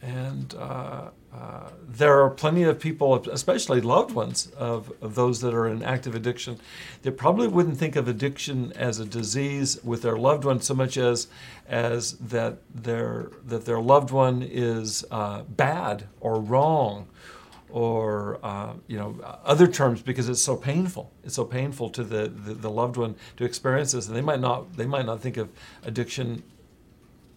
[0.01, 5.53] and uh, uh, there are plenty of people, especially loved ones of, of those that
[5.53, 6.59] are in active addiction,
[7.01, 10.97] that probably wouldn't think of addiction as a disease with their loved one so much
[10.97, 11.27] as
[11.67, 17.07] as that their that their loved one is uh, bad or wrong
[17.69, 21.11] or uh, you know other terms because it's so painful.
[21.23, 24.39] It's so painful to the, the, the loved one to experience this, and they might
[24.39, 25.49] not they might not think of
[25.83, 26.43] addiction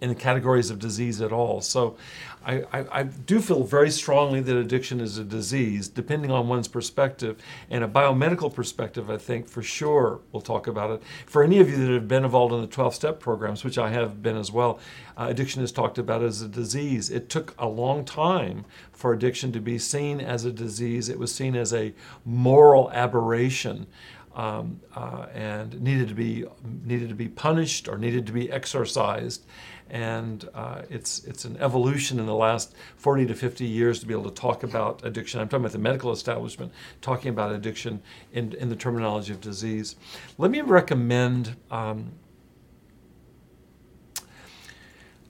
[0.00, 1.60] in the categories of disease at all.
[1.60, 1.96] So
[2.44, 6.68] I, I, I, do feel very strongly that addiction is a disease, depending on one's
[6.68, 7.38] perspective.
[7.68, 11.02] And a biomedical perspective, I think, for sure, we'll talk about it.
[11.26, 13.90] For any of you that have been involved in the 12 step programs, which I
[13.90, 14.80] have been as well,
[15.18, 17.10] uh, addiction is talked about as a disease.
[17.10, 21.34] It took a long time for addiction to be seen as a disease, it was
[21.34, 21.92] seen as a
[22.24, 23.86] moral aberration
[24.34, 26.44] um, uh, and needed to be
[26.84, 29.44] needed to be punished or needed to be exorcised.
[29.90, 34.14] And uh, it's it's an evolution in the last 40 to 50 years to be
[34.14, 35.40] able to talk about addiction.
[35.40, 38.00] I'm talking about the medical establishment talking about addiction
[38.32, 39.96] in, in the terminology of disease.
[40.38, 41.56] Let me recommend.
[41.70, 42.12] Um,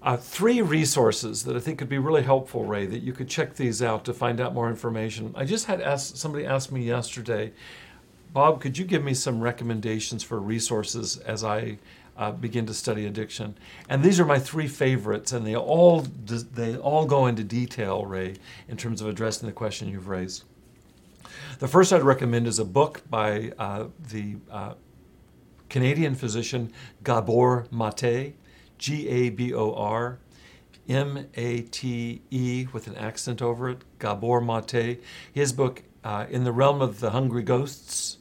[0.02, 3.56] uh, three resources that I think could be really helpful, Ray, that you could check
[3.56, 5.34] these out to find out more information.
[5.36, 7.52] I just had asked, somebody asked me yesterday
[8.32, 11.78] Bob, could you give me some recommendations for resources as I
[12.20, 13.56] uh, begin to study addiction?
[13.88, 18.36] And these are my three favorites, and they all they all go into detail, Ray,
[18.68, 20.44] in terms of addressing the question you've raised.
[21.58, 24.74] The first I'd recommend is a book by uh, the uh,
[25.70, 28.36] Canadian physician Gabor Mate,
[28.78, 30.18] G A B O R
[30.88, 35.02] M A T E with an accent over it, Gabor Mate.
[35.32, 38.18] His book, uh, In the Realm of the Hungry Ghosts,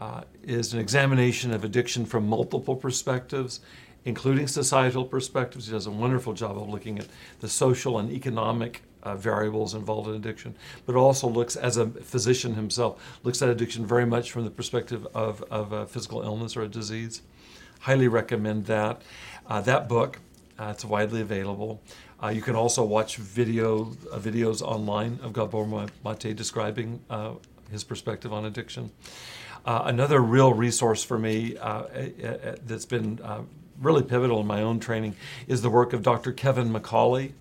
[0.00, 3.60] uh, is an examination of addiction from multiple perspectives,
[4.04, 5.66] including societal perspectives.
[5.66, 7.06] He does a wonderful job of looking at
[7.40, 10.54] the social and economic uh, variables involved in addiction,
[10.84, 15.06] but also looks, as a physician himself, looks at addiction very much from the perspective
[15.14, 17.22] of, of a physical illness or a disease.
[17.80, 19.02] Highly recommend that.
[19.46, 20.18] Uh, that book,
[20.58, 21.80] uh, it's widely available.
[22.22, 27.32] Uh, you can also watch video uh, videos online of Gabor Mate describing uh,
[27.70, 28.90] his perspective on addiction.
[29.66, 31.82] Uh, another real resource for me uh,
[32.64, 33.42] that's been uh,
[33.80, 35.16] really pivotal in my own training
[35.48, 36.32] is the work of Dr.
[36.32, 37.32] Kevin McCauley,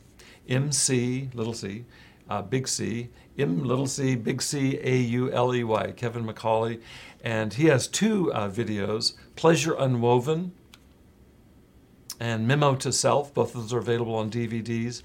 [0.49, 1.85] MC, little c,
[2.27, 6.81] uh, big C, M little c, big C, A U L E Y, Kevin McCauley.
[7.23, 10.51] And he has two uh, videos Pleasure Unwoven
[12.19, 13.35] and Memo to Self.
[13.35, 15.03] Both of those are available on DVDs.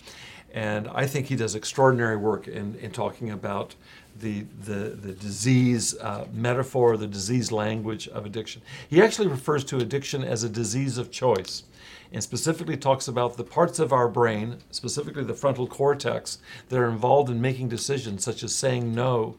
[0.52, 3.74] And I think he does extraordinary work in, in talking about
[4.20, 8.62] the, the, the disease uh, metaphor, the disease language of addiction.
[8.88, 11.64] He actually refers to addiction as a disease of choice
[12.12, 16.88] and specifically talks about the parts of our brain, specifically the frontal cortex, that are
[16.88, 19.36] involved in making decisions, such as saying no,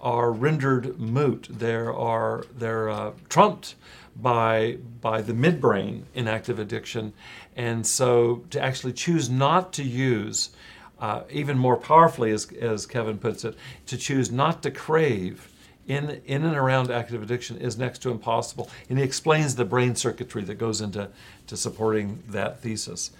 [0.00, 1.46] are rendered moot.
[1.50, 3.74] There are they're uh, trumped
[4.16, 7.12] by by the midbrain in active addiction,
[7.56, 10.50] and so to actually choose not to use
[11.00, 15.50] uh, even more powerfully, as, as Kevin puts it, to choose not to crave
[15.88, 18.70] in, in and around active addiction is next to impossible.
[18.88, 21.08] And he explains the brain circuitry that goes into
[21.48, 23.10] to supporting that thesis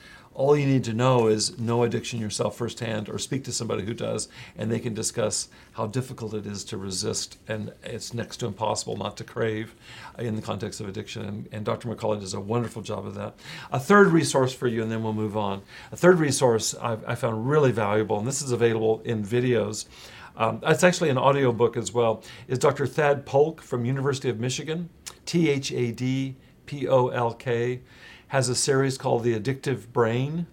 [0.40, 3.92] all you need to know is know addiction yourself firsthand or speak to somebody who
[3.92, 4.26] does
[4.56, 8.96] and they can discuss how difficult it is to resist and it's next to impossible
[8.96, 9.74] not to crave
[10.18, 13.34] in the context of addiction and, and dr mccauley does a wonderful job of that.
[13.70, 15.60] A third resource for you and then we'll move on.
[15.92, 19.84] A third resource I've, i found really valuable and this is available in videos
[20.38, 24.40] um, it's actually an audio book as well is dr thad polk from university of
[24.40, 24.88] michigan
[25.26, 27.80] t-h-a-d p-o-l-k
[28.30, 30.46] has a series called The Addictive Brain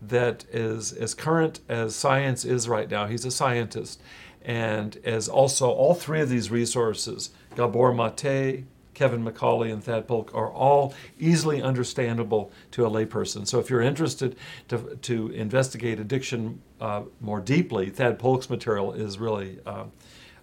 [0.00, 3.06] that is as current as science is right now.
[3.06, 4.00] He's a scientist.
[4.42, 8.64] And as also all three of these resources, Gabor Mate,
[8.94, 13.46] Kevin McCauley, and Thad Polk, are all easily understandable to a layperson.
[13.46, 14.34] So if you're interested
[14.68, 19.84] to, to investigate addiction uh, more deeply, Thad Polk's material is really uh,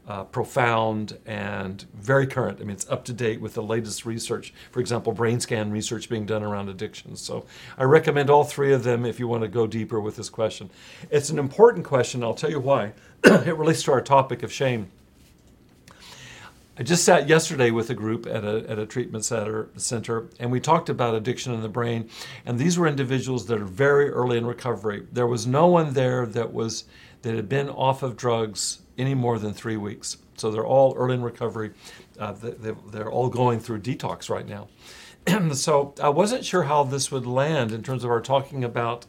[0.07, 2.59] uh, profound and very current.
[2.59, 4.53] I mean, it's up to date with the latest research.
[4.71, 7.19] For example, brain scan research being done around addictions.
[7.21, 7.45] So
[7.77, 10.69] I recommend all three of them if you want to go deeper with this question.
[11.11, 12.23] It's an important question.
[12.23, 12.93] I'll tell you why.
[13.23, 14.89] it relates to our topic of shame.
[16.79, 20.51] I just sat yesterday with a group at a, at a treatment center, center, and
[20.51, 22.07] we talked about addiction in the brain.
[22.45, 25.07] And these were individuals that are very early in recovery.
[25.11, 26.85] There was no one there that was
[27.23, 30.17] that had been off of drugs any more than three weeks.
[30.35, 31.71] So they're all early in recovery.
[32.19, 34.67] Uh, they, they're all going through detox right now.
[35.53, 39.05] so I wasn't sure how this would land in terms of our talking about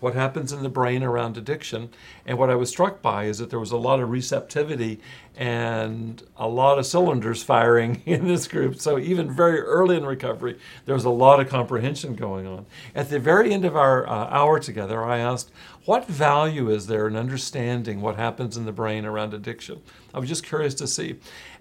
[0.00, 1.90] what happens in the brain around addiction.
[2.24, 5.00] And what I was struck by is that there was a lot of receptivity
[5.36, 8.76] and a lot of cylinders firing in this group.
[8.76, 12.66] So even very early in recovery, there was a lot of comprehension going on.
[12.94, 15.50] At the very end of our uh, hour together, I asked,
[15.84, 19.82] what value is there in understanding what happens in the brain around addiction?
[20.12, 21.16] I was just curious to see.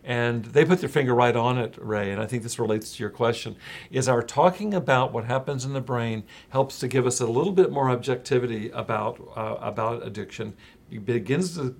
[0.05, 3.03] And they put their finger right on it, Ray, and I think this relates to
[3.03, 3.55] your question.
[3.89, 7.51] Is our talking about what happens in the brain helps to give us a little
[7.51, 10.55] bit more objectivity about, uh, about addiction.
[10.91, 11.75] It begins to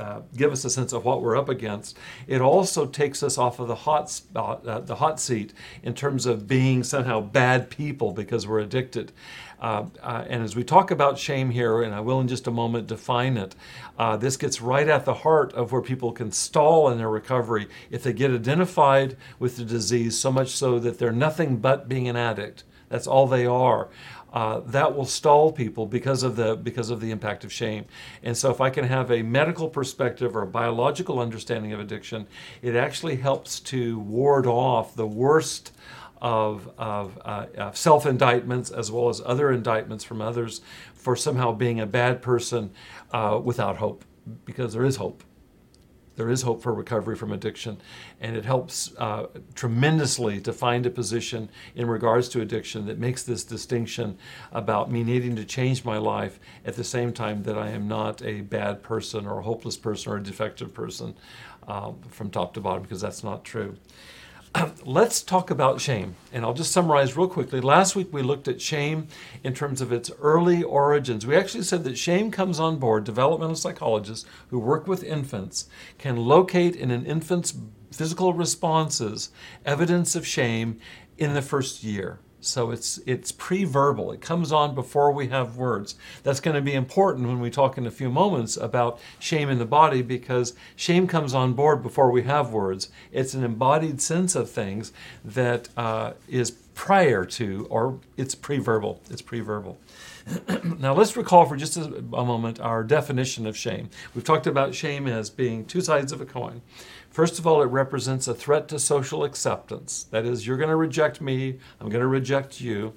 [0.00, 1.98] uh, give us a sense of what we're up against.
[2.26, 6.24] It also takes us off of the hot spot, uh, the hot seat, in terms
[6.24, 9.12] of being somehow bad people because we're addicted.
[9.60, 12.50] Uh, uh, and as we talk about shame here, and I will in just a
[12.50, 13.54] moment define it,
[13.98, 17.68] uh, this gets right at the heart of where people can stall in their recovery
[17.90, 22.08] if they get identified with the disease so much so that they're nothing but being
[22.08, 22.64] an addict.
[22.88, 23.88] That's all they are
[24.32, 27.84] uh, that will stall people because of the because of the impact of shame.
[28.22, 32.26] And so, if I can have a medical perspective or a biological understanding of addiction,
[32.62, 35.72] it actually helps to ward off the worst
[36.20, 40.60] of, of uh, self indictments as well as other indictments from others
[40.94, 42.70] for somehow being a bad person
[43.12, 44.04] uh, without hope,
[44.44, 45.24] because there is hope
[46.20, 47.80] there is hope for recovery from addiction,
[48.20, 53.22] and it helps uh, tremendously to find a position in regards to addiction that makes
[53.22, 54.18] this distinction
[54.52, 58.22] about me needing to change my life at the same time that I am not
[58.22, 61.16] a bad person or a hopeless person or a defective person
[61.66, 63.76] um, from top to bottom, because that's not true.
[64.84, 66.16] let's talk about shame.
[66.32, 67.60] And I'll just summarize real quickly.
[67.60, 69.08] Last week we looked at shame
[69.44, 71.26] in terms of its early origins.
[71.26, 73.04] We actually said that shame comes on board.
[73.04, 77.54] Developmental psychologists who work with infants can locate in an infant's
[77.92, 79.30] physical responses
[79.64, 80.78] evidence of shame
[81.18, 82.20] in the first year.
[82.40, 84.12] So it's it's pre-verbal.
[84.12, 85.94] It comes on before we have words.
[86.22, 89.58] That's going to be important when we talk in a few moments about shame in
[89.58, 92.90] the body because shame comes on board before we have words.
[93.12, 94.92] It's an embodied sense of things
[95.24, 99.02] that uh, is prior to or it's pre-verbal.
[99.10, 99.78] It's pre-verbal.
[100.78, 103.90] now let's recall for just a, a moment our definition of shame.
[104.14, 106.62] We've talked about shame as being two sides of a coin.
[107.10, 110.04] First of all, it represents a threat to social acceptance.
[110.04, 112.94] That is, you're going to reject me, I'm going to reject you.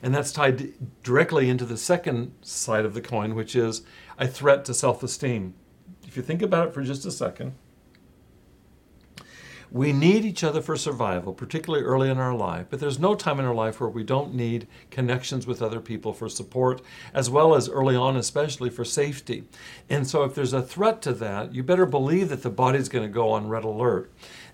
[0.00, 0.72] And that's tied
[1.02, 3.82] directly into the second side of the coin, which is
[4.16, 5.54] a threat to self esteem.
[6.06, 7.54] If you think about it for just a second,
[9.70, 13.38] we need each other for survival, particularly early in our life, but there's no time
[13.38, 16.80] in our life where we don't need connections with other people for support,
[17.12, 19.44] as well as early on, especially for safety.
[19.90, 23.06] And so, if there's a threat to that, you better believe that the body's going
[23.06, 24.10] to go on red alert.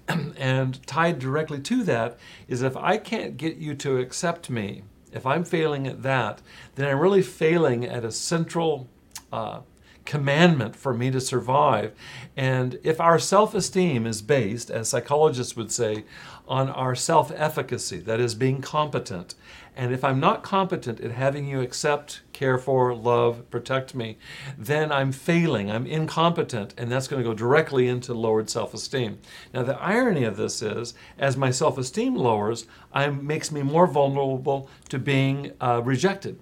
[0.36, 5.24] and tied directly to that is if I can't get you to accept me, if
[5.24, 6.42] I'm failing at that,
[6.74, 8.88] then I'm really failing at a central
[9.32, 9.60] uh,
[10.04, 11.92] commandment for me to survive.
[12.36, 16.04] And if our self esteem is based, as psychologists would say,
[16.46, 19.34] on our self efficacy, that is, being competent,
[19.76, 24.18] and if I'm not competent at having you accept, care for, love, protect me,
[24.56, 29.18] then I'm failing, I'm incompetent, and that's going to go directly into lowered self esteem.
[29.52, 33.86] Now, the irony of this is, as my self esteem lowers, it makes me more
[33.86, 36.38] vulnerable to being uh, rejected.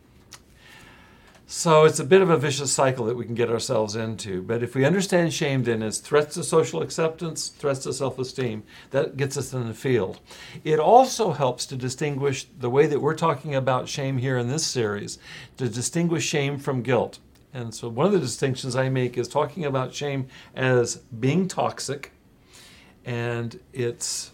[1.54, 4.40] So it's a bit of a vicious cycle that we can get ourselves into.
[4.40, 8.62] But if we understand shame then as threats to social acceptance, threats to self esteem,
[8.90, 10.18] that gets us in the field.
[10.64, 14.66] It also helps to distinguish the way that we're talking about shame here in this
[14.66, 15.18] series,
[15.58, 17.18] to distinguish shame from guilt.
[17.52, 22.12] And so one of the distinctions I make is talking about shame as being toxic
[23.04, 24.32] and it's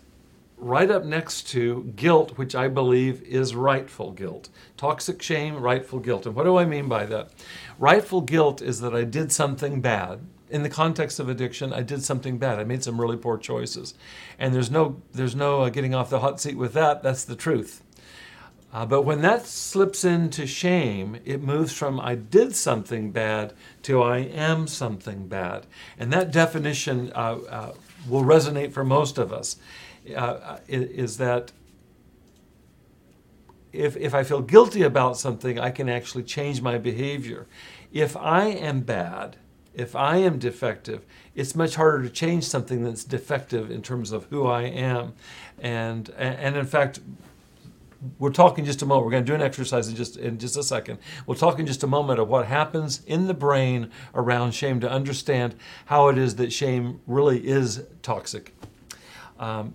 [0.61, 4.49] right up next to guilt, which I believe is rightful guilt.
[4.77, 6.27] Toxic shame, rightful guilt.
[6.27, 7.31] And what do I mean by that?
[7.79, 10.21] Rightful guilt is that I did something bad.
[10.51, 12.59] In the context of addiction, I did something bad.
[12.59, 13.95] I made some really poor choices.
[14.39, 17.03] And there's no, there's no uh, getting off the hot seat with that.
[17.03, 17.83] That's the truth.
[18.73, 24.03] Uh, but when that slips into shame, it moves from I did something bad to
[24.03, 25.67] I am something bad.
[25.99, 27.73] And that definition uh, uh
[28.09, 29.57] will resonate for most of us.
[30.15, 31.53] Uh, uh is that
[33.73, 37.47] if, if I feel guilty about something, I can actually change my behavior.
[37.93, 39.37] If I am bad,
[39.75, 41.05] if I am defective,
[41.35, 45.15] it's much harder to change something that's defective in terms of who I am.
[45.59, 47.01] And, and in fact,
[48.19, 49.07] we're talking just a moment.
[49.07, 50.99] We're going to do an exercise in just in just a second.
[51.27, 54.91] We'll talk in just a moment of what happens in the brain around shame to
[54.91, 55.57] understand
[55.87, 58.55] how it is that shame really is toxic.
[59.39, 59.75] Um,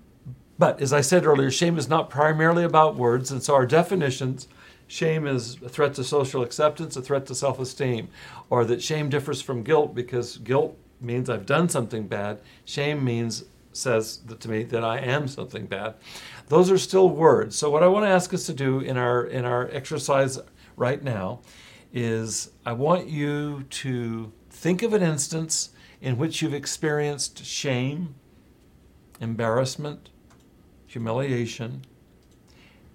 [0.58, 4.48] but as I said earlier, shame is not primarily about words, and so our definitions.
[4.88, 8.10] Shame is a threat to social acceptance, a threat to self esteem,
[8.50, 12.40] or that shame differs from guilt because guilt means I've done something bad.
[12.66, 15.96] Shame means says to me that I am something bad.
[16.48, 17.58] Those are still words.
[17.58, 20.40] So what I want to ask us to do in our in our exercise
[20.76, 21.42] right now
[21.92, 25.70] is I want you to think of an instance
[26.02, 28.16] in which you've experienced shame,
[29.20, 30.10] embarrassment,
[30.94, 31.84] humiliation,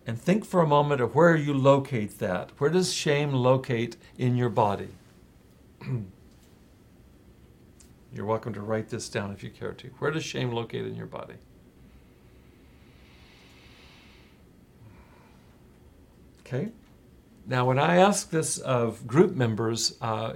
[0.07, 2.51] and think for a moment of where you locate that.
[2.59, 4.89] Where does shame locate in your body?
[8.13, 9.89] You're welcome to write this down if you care to.
[9.99, 11.35] Where does shame locate in your body?
[16.41, 16.71] Okay.
[17.47, 20.35] Now, when I ask this of group members uh,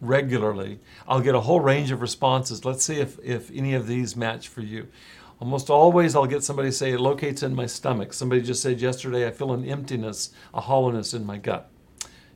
[0.00, 0.78] regularly,
[1.08, 2.64] I'll get a whole range of responses.
[2.64, 4.86] Let's see if, if any of these match for you.
[5.42, 8.12] Almost always, I'll get somebody say it locates in my stomach.
[8.12, 11.68] Somebody just said yesterday, I feel an emptiness, a hollowness in my gut.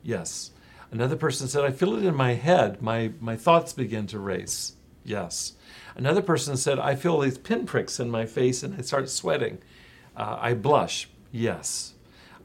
[0.03, 0.51] Yes.
[0.91, 2.81] Another person said, I feel it in my head.
[2.81, 4.73] My, my thoughts begin to race.
[5.05, 5.53] Yes.
[5.95, 9.59] Another person said, I feel these pinpricks in my face and I start sweating.
[10.17, 11.07] Uh, I blush.
[11.31, 11.93] Yes.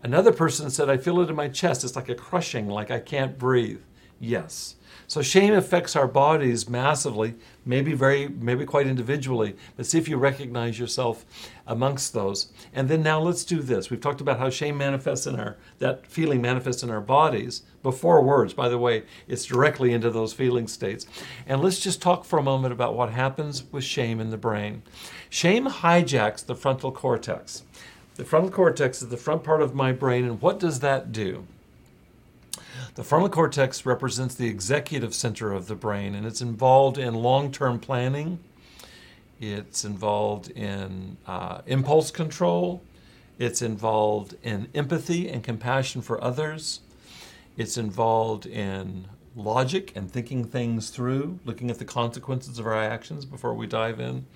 [0.00, 1.82] Another person said, I feel it in my chest.
[1.82, 3.82] It's like a crushing, like I can't breathe.
[4.20, 4.76] Yes.
[5.12, 7.34] So shame affects our bodies massively,
[7.66, 11.26] maybe very, maybe quite individually, but see if you recognize yourself
[11.66, 12.50] amongst those.
[12.72, 13.90] And then now let's do this.
[13.90, 18.22] We've talked about how shame manifests in our, that feeling manifests in our bodies before
[18.22, 18.54] words.
[18.54, 21.06] By the way, it's directly into those feeling states.
[21.46, 24.80] And let's just talk for a moment about what happens with shame in the brain.
[25.28, 27.64] Shame hijacks the frontal cortex.
[28.14, 31.46] The frontal cortex is the front part of my brain, and what does that do?
[32.95, 37.51] The frontal cortex represents the executive center of the brain, and it's involved in long
[37.51, 38.38] term planning,
[39.40, 42.82] it's involved in uh, impulse control,
[43.38, 46.80] it's involved in empathy and compassion for others,
[47.57, 53.24] it's involved in logic and thinking things through, looking at the consequences of our actions
[53.24, 54.26] before we dive in.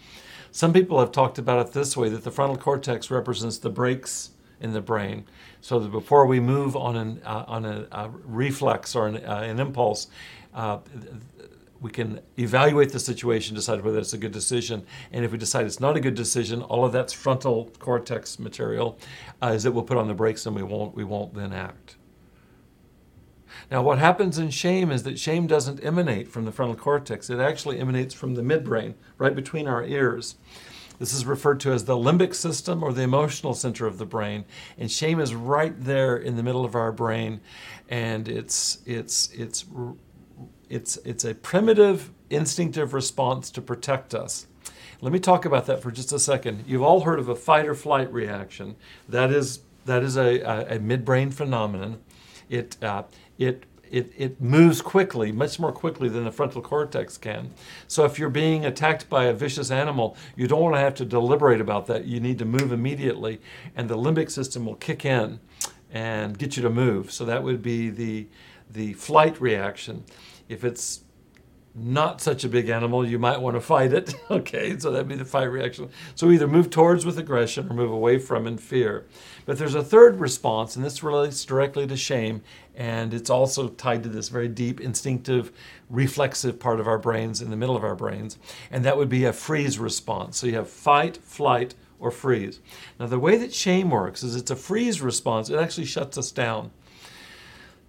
[0.51, 4.31] Some people have talked about it this way that the frontal cortex represents the brakes
[4.61, 5.25] in the brain.
[5.61, 9.43] So that before we move on an uh, on a, a, reflex or an, uh,
[9.45, 10.09] an impulse,
[10.55, 10.79] uh,
[11.81, 15.67] we can evaluate the situation, decide whether it's a good decision, and if we decide
[15.67, 18.99] it's not a good decision, all of that's frontal cortex material,
[19.43, 21.97] uh, is that we'll put on the brakes and we won't we won't then act.
[23.71, 27.31] Now, what happens in shame is that shame doesn't emanate from the frontal cortex.
[27.31, 30.37] It actually emanates from the midbrain, right between our ears.
[30.99, 34.45] This is referred to as the limbic system or the emotional center of the brain.
[34.79, 37.41] And shame is right there in the middle of our brain.
[37.89, 39.65] And it's, it's, it's,
[40.69, 44.47] it's, it's a primitive, instinctive response to protect us.
[45.01, 46.65] Let me talk about that for just a second.
[46.67, 48.77] You've all heard of a fight or flight reaction.
[49.09, 52.01] That is, that is a, a, a midbrain phenomenon.
[52.49, 53.03] It, uh,
[53.39, 57.53] it it, it moves quickly, much more quickly than the frontal cortex can.
[57.89, 61.05] So if you're being attacked by a vicious animal, you don't want to have to
[61.05, 62.07] deliberate about that.
[62.07, 63.41] You need to move immediately,
[63.75, 65.41] and the limbic system will kick in
[65.91, 67.13] and get you to move.
[67.13, 68.29] So that would be the
[68.69, 70.05] the flight reaction.
[70.49, 71.05] If it's
[71.79, 74.15] not such a big animal, you might want to fight it.
[74.31, 75.91] okay, so that'd be the fight reaction.
[76.15, 79.07] So either move towards with aggression or move away from in fear.
[79.45, 82.43] But there's a third response, and this relates directly to shame,
[82.77, 85.51] and it's also tied to this very deep, instinctive,
[85.89, 88.39] reflexive part of our brains in the middle of our brains,
[88.71, 90.37] and that would be a freeze response.
[90.37, 92.61] So you have fight, flight, or freeze.
[93.01, 96.31] Now, the way that shame works is it's a freeze response, it actually shuts us
[96.31, 96.71] down.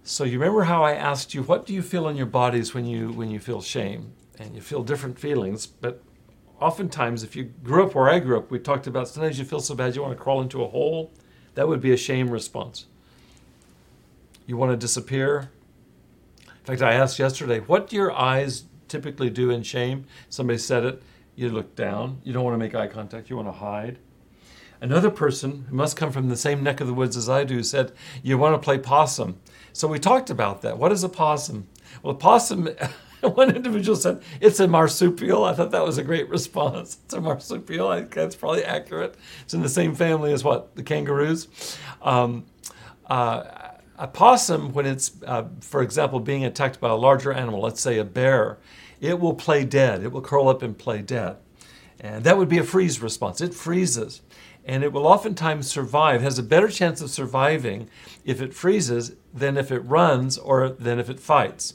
[0.02, 2.86] So you remember how I asked you, what do you feel in your bodies when
[2.86, 4.14] you when you feel shame?
[4.38, 6.00] And you feel different feelings, but
[6.60, 9.60] oftentimes if you grew up where I grew up, we talked about sometimes you feel
[9.60, 11.12] so bad you want to crawl into a hole.
[11.54, 12.86] That would be a shame response.
[14.48, 15.50] You want to disappear.
[16.46, 20.06] In fact, I asked yesterday, what do your eyes typically do in shame?
[20.30, 21.02] Somebody said it.
[21.36, 22.22] You look down.
[22.24, 23.28] You don't want to make eye contact.
[23.28, 23.98] You want to hide.
[24.80, 27.62] Another person who must come from the same neck of the woods as I do
[27.62, 27.92] said,
[28.22, 29.38] You want to play possum.
[29.74, 30.78] So we talked about that.
[30.78, 31.66] What is a possum?
[32.02, 32.70] Well, a possum,
[33.20, 35.44] one individual said, It's a marsupial.
[35.44, 36.96] I thought that was a great response.
[37.04, 37.88] It's a marsupial.
[37.88, 39.14] I think that's probably accurate.
[39.42, 40.74] It's in the same family as what?
[40.74, 41.48] The kangaroos.
[42.00, 42.46] Um,
[43.10, 43.67] uh,
[43.98, 47.98] a possum, when it's, uh, for example, being attacked by a larger animal, let's say
[47.98, 48.58] a bear,
[49.00, 50.02] it will play dead.
[50.02, 51.36] It will curl up and play dead.
[52.00, 53.40] And that would be a freeze response.
[53.40, 54.22] It freezes.
[54.64, 57.88] And it will oftentimes survive, has a better chance of surviving
[58.24, 61.74] if it freezes than if it runs or than if it fights.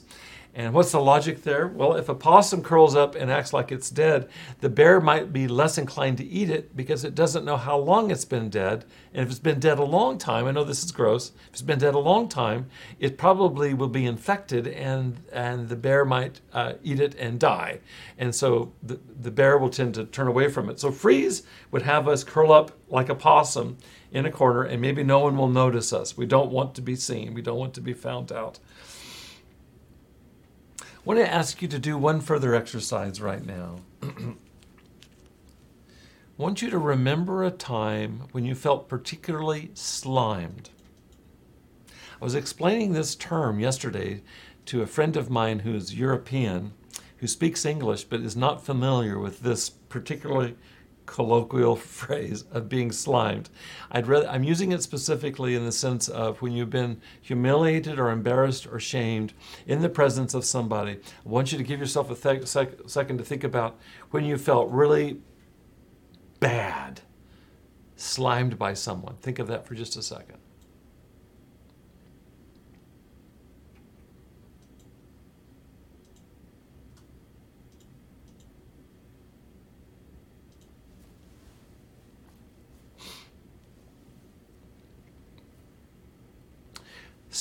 [0.56, 1.66] And what's the logic there?
[1.66, 4.28] Well, if a possum curls up and acts like it's dead,
[4.60, 8.12] the bear might be less inclined to eat it because it doesn't know how long
[8.12, 8.84] it's been dead.
[9.12, 11.62] And if it's been dead a long time, I know this is gross, if it's
[11.62, 12.66] been dead a long time,
[13.00, 17.80] it probably will be infected and, and the bear might uh, eat it and die.
[18.16, 20.78] And so the, the bear will tend to turn away from it.
[20.78, 21.42] So freeze
[21.72, 23.76] would have us curl up like a possum
[24.12, 26.16] in a corner and maybe no one will notice us.
[26.16, 28.60] We don't want to be seen, we don't want to be found out.
[31.04, 33.80] Want to ask you to do one further exercise right now.
[36.38, 40.70] Want you to remember a time when you felt particularly slimed.
[41.90, 44.22] I was explaining this term yesterday
[44.64, 46.72] to a friend of mine who's European,
[47.18, 50.56] who speaks English but is not familiar with this particularly
[51.06, 53.50] colloquial phrase of being slimed.
[53.90, 58.10] I'd rather, I'm using it specifically in the sense of when you've been humiliated or
[58.10, 59.32] embarrassed or shamed
[59.66, 60.92] in the presence of somebody.
[60.92, 63.78] I want you to give yourself a th- sec- second to think about
[64.10, 65.20] when you felt really
[66.40, 67.00] bad,
[67.96, 69.16] slimed by someone.
[69.16, 70.38] Think of that for just a second.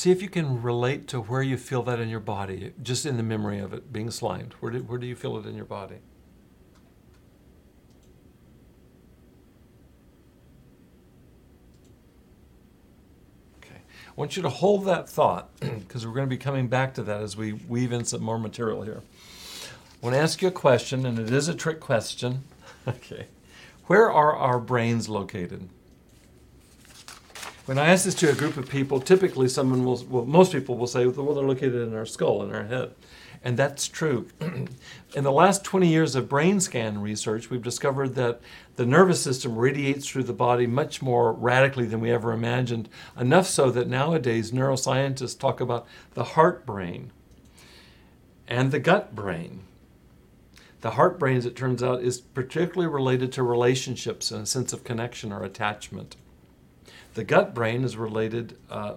[0.03, 3.15] See if you can relate to where you feel that in your body, just in
[3.15, 4.51] the memory of it being slimed.
[4.59, 5.99] Where do, where do you feel it in your body?
[13.59, 13.75] Okay.
[13.75, 17.03] I want you to hold that thought because we're going to be coming back to
[17.03, 19.03] that as we weave in some more material here.
[19.05, 22.43] I want to ask you a question, and it is a trick question.
[22.85, 23.27] Okay.
[23.85, 25.69] Where are our brains located?
[27.65, 30.77] When I ask this to a group of people, typically someone will, well, most people
[30.77, 32.93] will say, well, they're located in our skull, in our head.
[33.41, 34.27] And that's true.
[34.41, 38.41] in the last 20 years of brain scan research, we've discovered that
[38.75, 43.47] the nervous system radiates through the body much more radically than we ever imagined, enough
[43.47, 47.11] so that nowadays neuroscientists talk about the heart brain
[48.45, 49.61] and the gut brain.
[50.81, 54.73] The heart brain, as it turns out, is particularly related to relationships and a sense
[54.73, 56.17] of connection or attachment.
[57.13, 58.95] The gut brain is related uh,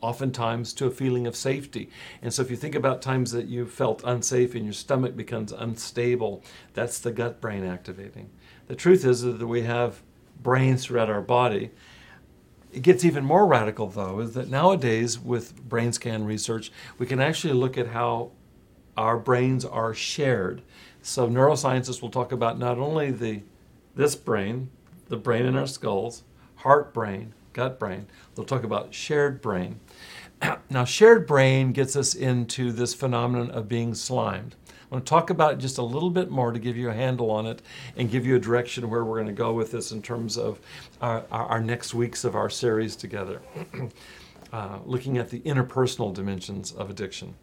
[0.00, 1.90] oftentimes to a feeling of safety.
[2.22, 5.52] And so if you think about times that you felt unsafe and your stomach becomes
[5.52, 6.42] unstable,
[6.74, 8.30] that's the gut brain activating.
[8.68, 10.02] The truth is that we have
[10.42, 11.70] brains throughout our body.
[12.72, 17.18] It gets even more radical, though, is that nowadays with brain scan research, we can
[17.18, 18.32] actually look at how
[18.96, 20.62] our brains are shared.
[21.00, 23.42] So neuroscientists will talk about not only the
[23.94, 24.70] this brain,
[25.08, 26.22] the brain in our skulls,
[26.56, 28.06] heart brain, gut brain.
[28.34, 29.80] They'll talk about shared brain.
[30.70, 34.54] now, shared brain gets us into this phenomenon of being slimed.
[34.90, 36.94] I want to talk about it just a little bit more to give you a
[36.94, 37.60] handle on it
[37.96, 40.60] and give you a direction where we're going to go with this in terms of
[41.02, 43.42] our, our, our next weeks of our series together,
[44.52, 47.34] uh, looking at the interpersonal dimensions of addiction.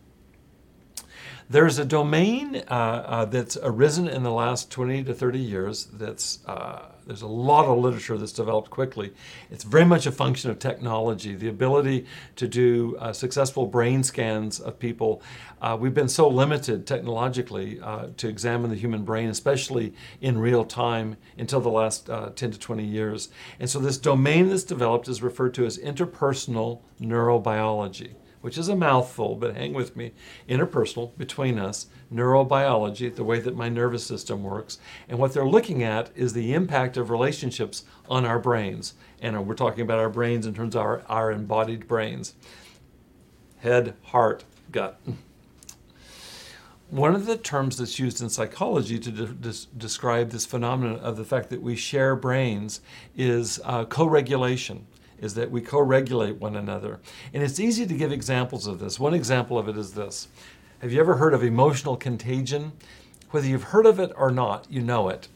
[1.47, 6.39] There's a domain uh, uh, that's arisen in the last 20 to 30 years that's
[6.47, 9.13] uh, there's a lot of literature that's developed quickly.
[9.51, 14.59] It's very much a function of technology, the ability to do uh, successful brain scans
[14.59, 15.21] of people.
[15.61, 20.65] Uh, we've been so limited technologically uh, to examine the human brain, especially in real
[20.65, 23.29] time, until the last 10 to 20 years.
[23.59, 28.15] And so, this domain that's developed is referred to as interpersonal neurobiology
[28.45, 30.11] which is a mouthful, but hang with me,
[30.47, 34.77] interpersonal between us, neurobiology, the way that my nervous system works.
[35.09, 38.93] And what they're looking at is the impact of relationships on our brains.
[39.19, 42.35] And we're talking about our brains in terms of our, our embodied brains
[43.61, 45.01] head, heart, gut.
[46.91, 51.17] One of the terms that's used in psychology to de- de- describe this phenomenon of
[51.17, 52.79] the fact that we share brains
[53.17, 54.85] is uh, co regulation
[55.25, 56.99] is that we co regulate one another.
[57.33, 58.99] And it's easy to give examples of this.
[58.99, 60.29] One example of it is this
[60.79, 62.71] Have you ever heard of emotional contagion?
[63.31, 65.27] Whether you've heard of it or not, you know it.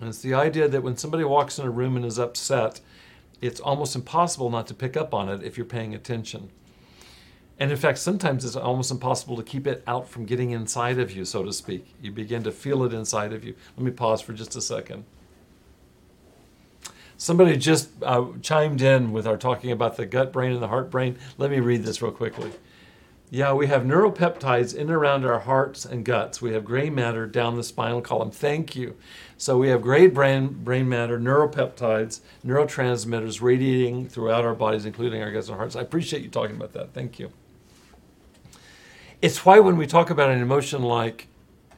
[0.00, 2.80] And it's the idea that when somebody walks in a room and is upset,
[3.42, 6.50] it's almost impossible not to pick up on it if you're paying attention.
[7.58, 11.12] And in fact, sometimes it's almost impossible to keep it out from getting inside of
[11.12, 11.94] you, so to speak.
[12.00, 13.54] You begin to feel it inside of you.
[13.76, 15.04] Let me pause for just a second.
[17.20, 20.90] Somebody just uh, chimed in with our talking about the gut brain and the heart
[20.90, 21.18] brain.
[21.36, 22.50] Let me read this real quickly.
[23.28, 26.40] Yeah, we have neuropeptides in and around our hearts and guts.
[26.40, 28.30] We have gray matter down the spinal column.
[28.30, 28.96] Thank you.
[29.36, 35.30] So we have gray brain, brain matter, neuropeptides, neurotransmitters radiating throughout our bodies, including our
[35.30, 35.76] guts and hearts.
[35.76, 36.94] I appreciate you talking about that.
[36.94, 37.32] Thank you.
[39.20, 41.26] It's why when we talk about an emotion like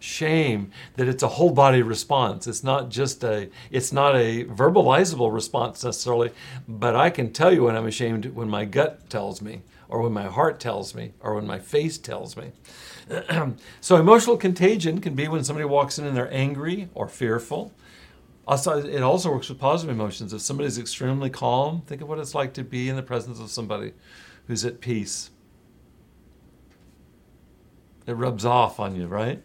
[0.03, 2.47] shame that it's a whole body response.
[2.47, 6.31] It's not just a it's not a verbalizable response necessarily
[6.69, 10.13] but i can tell you when i'm ashamed when my gut tells me or when
[10.13, 12.53] my heart tells me or when my face tells me.
[13.81, 17.73] So emotional contagion can be when somebody walks in and they're angry or fearful.
[18.49, 20.33] Also, it also works with positive emotions.
[20.33, 23.51] If somebody's extremely calm think of what it's like to be in the presence of
[23.51, 23.93] somebody
[24.47, 25.31] who's at peace.
[28.07, 29.43] It rubs off on you right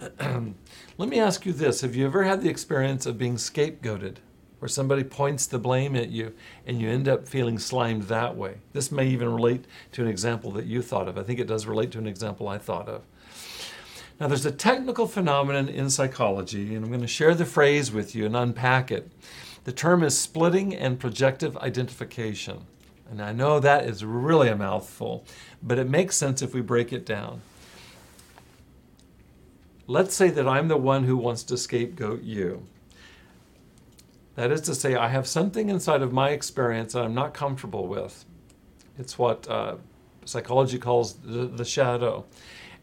[0.98, 4.16] Let me ask you this Have you ever had the experience of being scapegoated,
[4.58, 6.34] where somebody points the blame at you
[6.66, 8.56] and you end up feeling slimed that way?
[8.72, 11.18] This may even relate to an example that you thought of.
[11.18, 13.02] I think it does relate to an example I thought of.
[14.18, 18.14] Now, there's a technical phenomenon in psychology, and I'm going to share the phrase with
[18.14, 19.10] you and unpack it.
[19.64, 22.66] The term is splitting and projective identification.
[23.10, 25.24] And I know that is really a mouthful,
[25.62, 27.40] but it makes sense if we break it down.
[29.90, 32.64] Let's say that I'm the one who wants to scapegoat you.
[34.36, 37.88] That is to say, I have something inside of my experience that I'm not comfortable
[37.88, 38.24] with.
[39.00, 39.78] It's what uh,
[40.24, 42.24] psychology calls the, the shadow.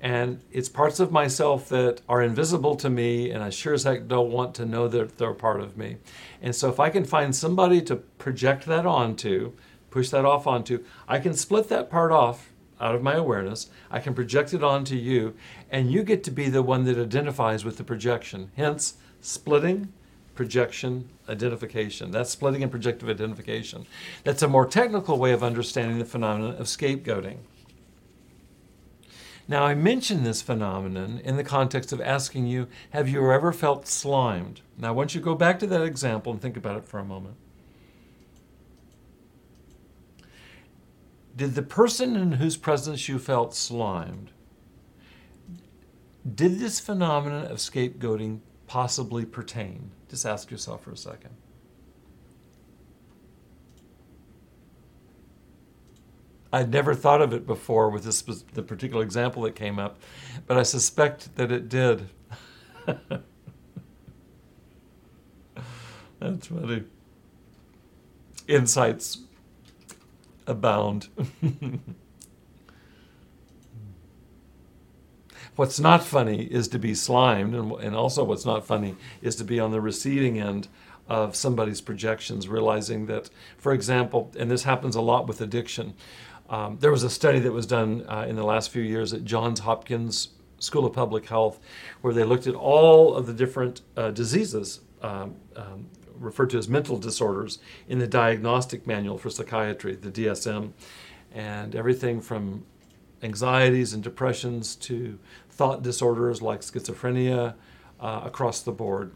[0.02, 4.10] And it's parts of myself that are invisible to me, and I sure as heck
[4.10, 5.96] don't want to know that they're part of me.
[6.42, 9.54] And so, if I can find somebody to project that onto,
[9.92, 12.50] push that off onto, I can split that part off
[12.80, 13.70] out of my awareness.
[13.90, 15.36] I can project it onto you,
[15.70, 18.52] and you get to be the one that identifies with the projection.
[18.56, 19.92] Hence, splitting,
[20.36, 22.12] projection, identification.
[22.12, 23.86] That's splitting and projective identification.
[24.24, 27.38] That's a more technical way of understanding the phenomenon of scapegoating.
[29.50, 33.88] Now, I mention this phenomenon in the context of asking you, have you ever felt
[33.88, 34.62] slimed?
[34.78, 37.36] Now, want you go back to that example and think about it for a moment.
[41.38, 44.32] Did the person in whose presence you felt slimed,
[46.34, 49.92] did this phenomenon of scapegoating possibly pertain?
[50.10, 51.36] Just ask yourself for a second.
[56.52, 60.00] I'd never thought of it before with this the particular example that came up,
[60.48, 62.10] but I suspect that it did.
[66.20, 66.84] That's funny.
[68.48, 69.27] Insights
[70.48, 71.10] abound.
[75.56, 79.44] what's not funny is to be slimed, and, and also what's not funny is to
[79.44, 80.68] be on the receiving end
[81.08, 85.94] of somebody's projections, realizing that, for example, and this happens a lot with addiction.
[86.50, 89.26] Um, there was a study that was done uh, in the last few years at
[89.26, 90.30] Johns Hopkins
[90.60, 91.60] School of Public Health,
[92.02, 95.88] where they looked at all of the different uh, diseases um, um,
[96.20, 100.72] referred to as mental disorders in the diagnostic manual for psychiatry, the DSM,
[101.34, 102.66] and everything from
[103.24, 105.18] anxieties and depressions to
[105.50, 107.56] thought disorders like schizophrenia
[108.00, 109.12] uh, across the board.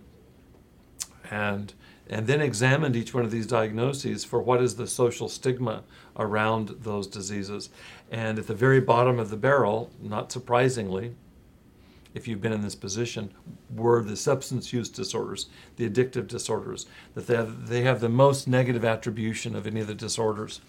[1.29, 1.73] And,
[2.09, 5.83] and then examined each one of these diagnoses for what is the social stigma
[6.17, 7.69] around those diseases.
[8.09, 11.15] And at the very bottom of the barrel, not surprisingly,
[12.13, 13.31] if you've been in this position,
[13.73, 15.47] were the substance use disorders,
[15.77, 19.87] the addictive disorders, that they have, they have the most negative attribution of any of
[19.87, 20.61] the disorders.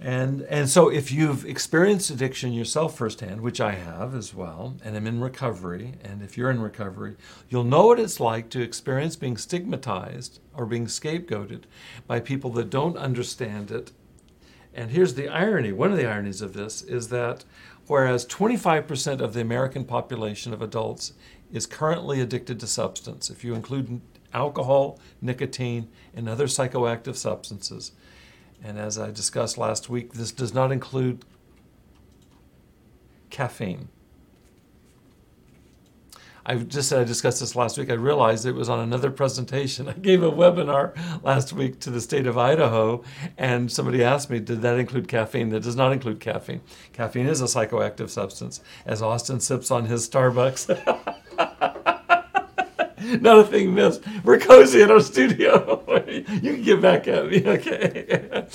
[0.00, 4.96] And, and so, if you've experienced addiction yourself firsthand, which I have as well, and
[4.96, 7.16] I'm in recovery, and if you're in recovery,
[7.48, 11.62] you'll know what it's like to experience being stigmatized or being scapegoated
[12.06, 13.92] by people that don't understand it.
[14.74, 17.44] And here's the irony one of the ironies of this is that
[17.86, 21.12] whereas 25% of the American population of adults
[21.52, 24.00] is currently addicted to substance, if you include
[24.32, 27.92] alcohol, nicotine, and other psychoactive substances.
[28.62, 31.24] And as I discussed last week, this does not include
[33.30, 33.88] caffeine.
[36.46, 37.90] I just said I discussed this last week.
[37.90, 39.88] I realized it was on another presentation.
[39.90, 43.02] I gave a webinar last week to the state of Idaho,
[43.38, 45.50] and somebody asked me, Did that include caffeine?
[45.50, 46.60] That does not include caffeine.
[46.92, 50.68] Caffeine is a psychoactive substance, as Austin sips on his Starbucks.
[53.20, 54.02] not a thing missed.
[54.22, 55.82] We're cozy in our studio.
[56.08, 58.46] you can get back at me, okay?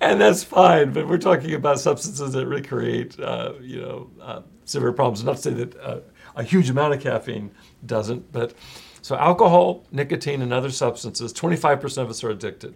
[0.00, 0.92] and that's fine.
[0.92, 5.24] But we're talking about substances that recreate, uh, you know, uh, severe problems.
[5.24, 6.00] Not to say that uh,
[6.36, 7.50] a huge amount of caffeine
[7.84, 8.54] doesn't, but
[9.02, 12.74] so alcohol, nicotine, and other substances, 25% of us are addicted.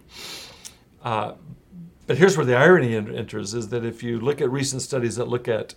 [1.01, 1.33] Uh,
[2.05, 5.27] but here's where the irony enters is that if you look at recent studies that
[5.27, 5.75] look at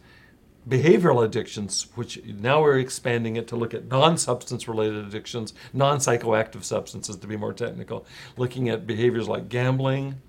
[0.68, 5.98] behavioral addictions, which now we're expanding it to look at non substance related addictions, non
[5.98, 8.06] psychoactive substances to be more technical,
[8.36, 10.20] looking at behaviors like gambling,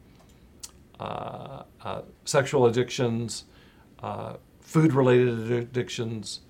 [0.99, 3.45] uh, uh, sexual addictions,
[4.01, 6.41] uh, food related addictions,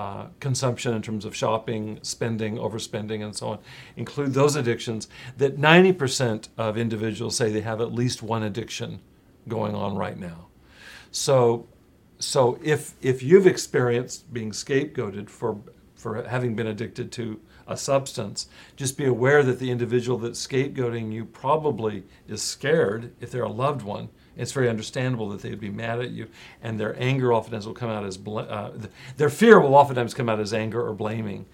[0.00, 3.58] uh, consumption in terms of shopping, spending, overspending, and so on,
[3.96, 9.00] include those addictions, that 90% of individuals say they have at least one addiction
[9.46, 10.46] going on right now.
[11.10, 11.66] So
[12.18, 15.58] so if if you've experienced being scapegoated for
[15.94, 21.12] for having been addicted to a substance, just be aware that the individual that's scapegoating
[21.12, 24.08] you probably is scared if they're a loved one.
[24.40, 26.28] It's very understandable that they'd be mad at you,
[26.62, 28.70] and their anger oftentimes will come out as bl- uh,
[29.16, 31.46] their fear will oftentimes come out as anger or blaming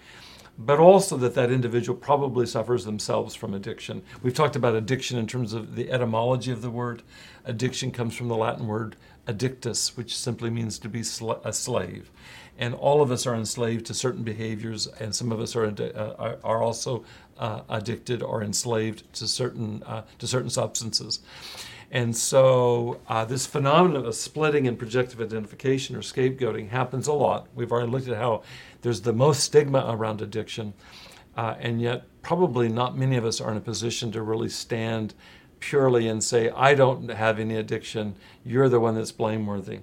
[0.57, 4.01] but also that that individual probably suffers themselves from addiction.
[4.23, 7.03] We've talked about addiction in terms of the etymology of the word.
[7.45, 8.95] Addiction comes from the Latin word
[9.27, 12.09] addictus, which simply means to be sl- a slave.
[12.57, 16.37] And all of us are enslaved to certain behaviors, and some of us are, uh,
[16.43, 17.03] are also
[17.37, 21.19] uh, addicted or enslaved to certain, uh, to certain substances.
[21.89, 27.47] And so, uh, this phenomenon of splitting and projective identification or scapegoating happens a lot.
[27.55, 28.43] We've already looked at how
[28.81, 30.73] there's the most stigma around addiction,
[31.37, 35.13] uh, and yet, probably not many of us are in a position to really stand
[35.59, 39.79] purely and say, I don't have any addiction, you're the one that's blameworthy.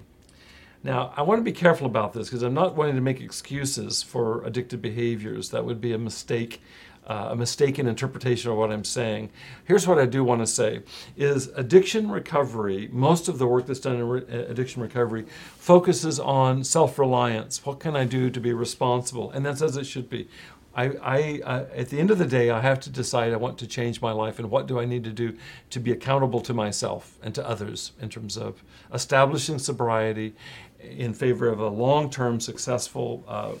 [0.83, 4.03] Now, I want to be careful about this because I'm not wanting to make excuses
[4.03, 5.49] for addictive behaviors.
[5.49, 6.61] That would be a mistake,
[7.07, 9.29] uh, a mistaken interpretation of what I'm saying.
[9.65, 10.81] Here's what I do want to say
[11.15, 15.25] is addiction recovery, most of the work that's done in re- uh, addiction recovery
[15.57, 17.65] focuses on self-reliance.
[17.65, 19.31] What can I do to be responsible?
[19.31, 20.27] And that's as it should be.
[20.75, 23.67] I, I at the end of the day, I have to decide I want to
[23.67, 25.37] change my life and what do I need to do
[25.69, 28.61] to be accountable to myself and to others in terms of
[28.93, 30.35] establishing sobriety
[30.79, 33.53] in favor of a long term, successful, uh,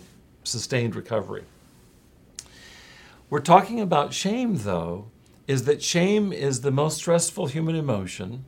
[0.43, 1.43] sustained recovery.
[3.29, 5.07] We're talking about shame, though,
[5.47, 8.45] is that shame is the most stressful human emotion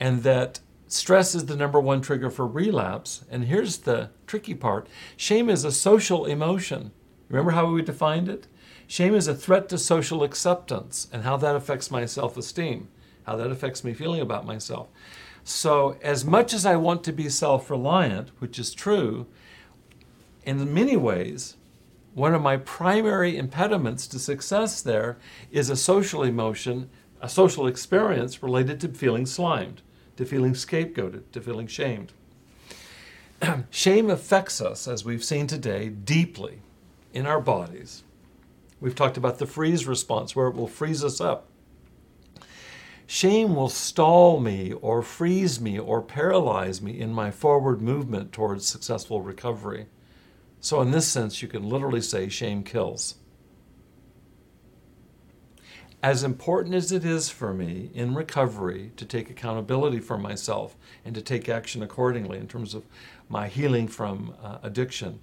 [0.00, 3.24] and that stress is the number one trigger for relapse.
[3.30, 6.92] And here's the tricky part shame is a social emotion.
[7.28, 8.46] Remember how we defined it?
[8.86, 12.88] Shame is a threat to social acceptance and how that affects my self esteem,
[13.24, 14.88] how that affects me feeling about myself.
[15.42, 19.26] So, as much as I want to be self reliant, which is true,
[20.44, 21.56] in many ways,
[22.14, 25.18] one of my primary impediments to success there
[25.50, 26.88] is a social emotion,
[27.20, 29.82] a social experience related to feeling slimed,
[30.16, 32.12] to feeling scapegoated, to feeling shamed.
[33.70, 36.60] Shame affects us, as we've seen today, deeply
[37.12, 38.04] in our bodies.
[38.80, 41.48] We've talked about the freeze response, where it will freeze us up.
[43.06, 48.66] Shame will stall me or freeze me or paralyze me in my forward movement towards
[48.66, 49.86] successful recovery.
[50.64, 53.16] So, in this sense, you can literally say shame kills.
[56.02, 61.14] As important as it is for me in recovery to take accountability for myself and
[61.16, 62.86] to take action accordingly in terms of
[63.28, 65.20] my healing from uh, addiction,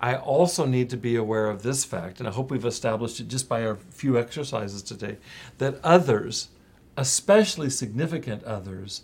[0.00, 3.26] I also need to be aware of this fact, and I hope we've established it
[3.26, 5.16] just by our few exercises today,
[5.58, 6.50] that others,
[6.96, 9.02] especially significant others,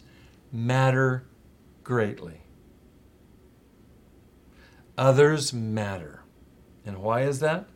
[0.52, 1.24] matter
[1.82, 2.42] greatly.
[5.00, 6.24] Others matter.
[6.84, 7.70] And why is that?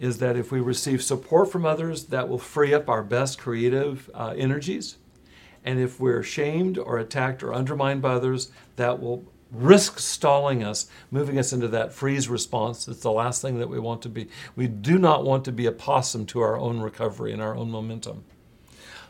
[0.00, 4.10] Is that if we receive support from others, that will free up our best creative
[4.12, 4.96] uh, energies.
[5.64, 10.88] And if we're shamed or attacked or undermined by others, that will risk stalling us,
[11.12, 12.88] moving us into that freeze response.
[12.88, 14.28] It's the last thing that we want to be.
[14.56, 17.70] We do not want to be a possum to our own recovery and our own
[17.70, 18.24] momentum.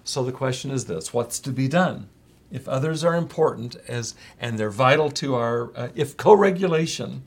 [0.05, 2.11] So the question is this what's to be done?
[2.53, 7.23] If others are important as and they're vital to our, uh, if co regulation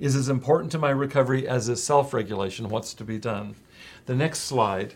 [0.00, 3.56] is as important to my recovery as is self regulation, what's to be done?
[4.06, 4.94] The next slide.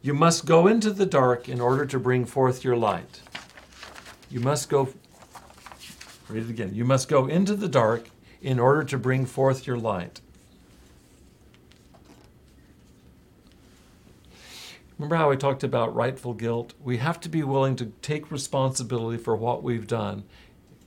[0.00, 3.20] You must go into the dark in order to bring forth your light.
[4.30, 4.88] You must go
[6.28, 6.74] Read it again.
[6.74, 8.10] You must go into the dark
[8.42, 10.20] in order to bring forth your light.
[14.98, 16.74] Remember how I talked about rightful guilt?
[16.82, 20.24] We have to be willing to take responsibility for what we've done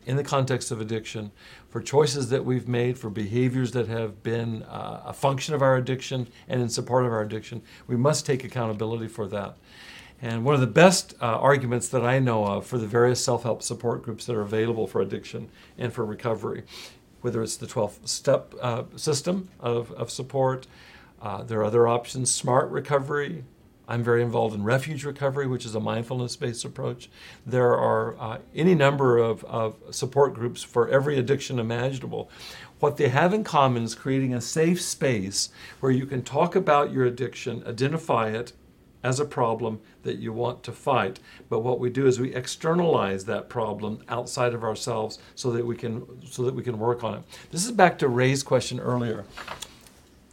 [0.05, 1.31] in the context of addiction,
[1.69, 5.75] for choices that we've made, for behaviors that have been uh, a function of our
[5.77, 7.61] addiction and in support of our addiction.
[7.87, 9.55] We must take accountability for that.
[10.21, 13.43] And one of the best uh, arguments that I know of for the various self
[13.43, 16.63] help support groups that are available for addiction and for recovery,
[17.21, 20.67] whether it's the 12 step uh, system of, of support,
[21.21, 23.43] uh, there are other options, smart recovery,
[23.91, 27.09] I'm very involved in refuge recovery, which is a mindfulness based approach.
[27.45, 32.29] There are uh, any number of, of support groups for every addiction imaginable.
[32.79, 35.49] What they have in common is creating a safe space
[35.81, 38.53] where you can talk about your addiction, identify it,
[39.03, 41.19] as a problem that you want to fight.
[41.49, 45.75] But what we do is we externalize that problem outside of ourselves so that we
[45.75, 47.23] can so that we can work on it.
[47.51, 49.25] This is back to Ray's question earlier.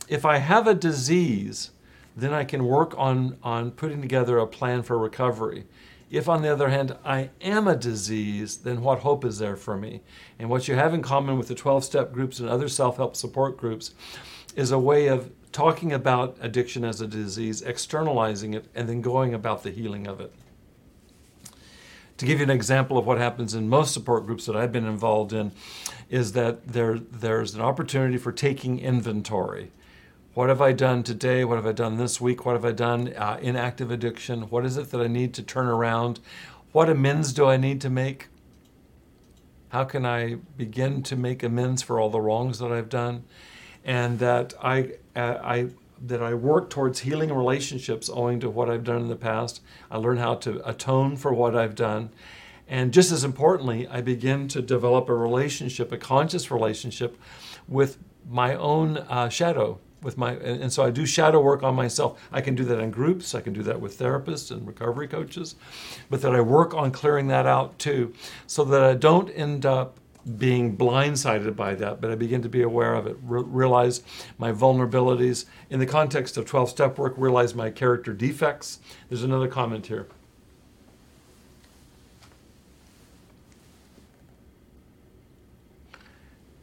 [0.09, 1.71] If I have a disease,
[2.19, 5.65] then I can work on, on putting together a plan for recovery.
[6.11, 9.77] If, on the other hand, I am a disease, then what hope is there for
[9.77, 10.01] me?
[10.39, 13.15] And what you have in common with the 12 step groups and other self help
[13.15, 13.95] support groups
[14.57, 19.35] is a way of talking about addiction as a disease, externalizing it, and then going
[19.35, 20.33] about the healing of it.
[22.17, 24.87] To give you an example of what happens in most support groups that I've been
[24.87, 25.53] involved in,
[26.11, 29.71] is that there, there's an opportunity for taking inventory.
[30.39, 31.45] What have I done today?
[31.45, 32.47] What have I done this week?
[32.47, 34.43] What have I done uh, in active addiction?
[34.43, 36.21] What is it that I need to turn around?
[36.71, 38.29] What amends do I need to make?
[39.71, 43.25] How can I begin to make amends for all the wrongs that I've done?
[43.85, 45.71] and that I, uh, I
[46.01, 49.61] that I work towards healing relationships owing to what I've done in the past.
[49.91, 52.11] I learn how to atone for what I've done.
[52.69, 57.19] And just as importantly, I begin to develop a relationship, a conscious relationship
[57.67, 57.99] with
[58.31, 59.81] my own uh, shadow.
[60.01, 62.21] With my, and so I do shadow work on myself.
[62.31, 63.35] I can do that in groups.
[63.35, 65.57] I can do that with therapists and recovery coaches,
[66.09, 68.15] but that I work on clearing that out too,
[68.47, 69.99] so that I don't end up
[70.37, 74.03] being blindsided by that, but I begin to be aware of it, re- realize
[74.37, 75.47] my vulnerabilities.
[75.71, 78.79] In the context of 12 step work, realize my character defects.
[79.09, 80.07] There's another comment here.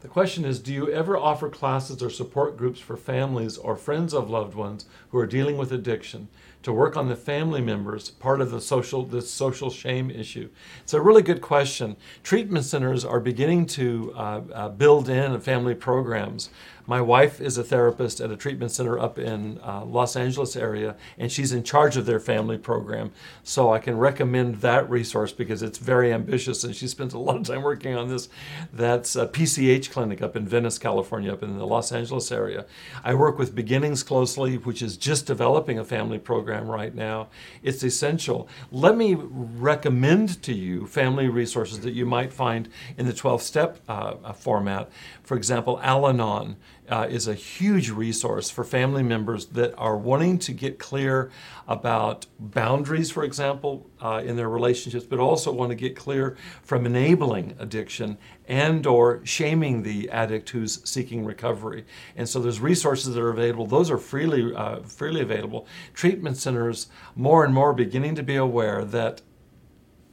[0.02, 4.14] The question is Do you ever offer classes or support groups for families or friends
[4.14, 6.30] of loved ones who are dealing with addiction
[6.66, 10.50] to work on the family members, part of the social this social shame issue?
[10.82, 11.96] It's a really good question.
[12.24, 16.50] Treatment centers are beginning to uh, uh, build in family programs
[16.88, 20.96] my wife is a therapist at a treatment center up in uh, Los Angeles area,
[21.18, 23.12] and she's in charge of their family program.
[23.44, 27.38] So I can recommend that resource because it's very ambitious, and she spends a lot
[27.38, 28.30] of time working on this.
[28.72, 32.66] That's a PCH clinic up in Venice, California, up in the Los Angeles area.
[33.04, 37.28] I work with Beginnings closely, which is just developing a family program right now.
[37.62, 38.48] It's essential.
[38.72, 43.80] Let me recommend to you family resources that you might find in the 12 step
[43.88, 44.90] uh, format.
[45.24, 46.56] For example, Al Anon
[46.90, 51.32] uh, is a huge resource for family members that are wanting to get clear
[51.68, 56.86] about boundaries, for example, uh, in their relationships, but also want to get clear from
[56.86, 58.18] enabling addiction
[58.48, 61.86] and or shaming the addict who's seeking recovery.
[62.16, 63.66] And so there's resources that are available.
[63.66, 65.68] Those are freely uh, freely available.
[65.94, 69.22] Treatment centers more and more beginning to be aware that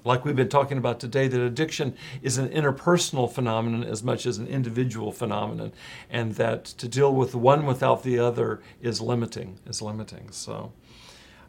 [0.04, 4.38] like we've been talking about today, that addiction is an interpersonal phenomenon as much as
[4.38, 5.72] an individual phenomenon,
[6.10, 10.30] and that to deal with one without the other is limiting, is limiting.
[10.30, 10.72] So,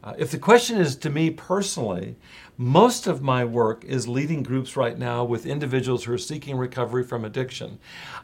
[0.04, 2.16] uh, if the question is to me personally,
[2.58, 7.04] most of my work is leading groups right now with individuals who are seeking recovery
[7.04, 7.80] from addiction.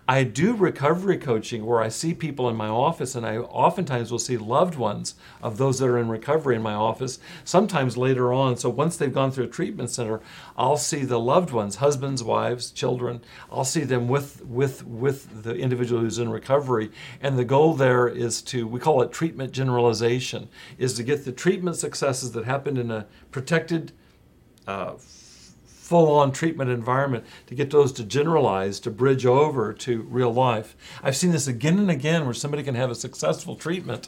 [0.07, 4.19] I do recovery coaching where I see people in my office, and I oftentimes will
[4.19, 8.55] see loved ones of those that are in recovery in my office, sometimes later on.
[8.57, 10.21] So once they've gone through a treatment center,
[10.55, 13.21] I'll see the loved ones, husbands, wives, children.
[13.51, 16.91] I'll see them with, with, with the individual who's in recovery.
[17.19, 21.31] And the goal there is to, we call it treatment generalization, is to get the
[21.31, 23.91] treatment successes that happened in a protected
[24.67, 24.93] uh,
[25.89, 30.75] full on treatment environment to get those to generalize, to bridge over to real life.
[31.01, 34.07] I've seen this again and again where somebody can have a successful treatment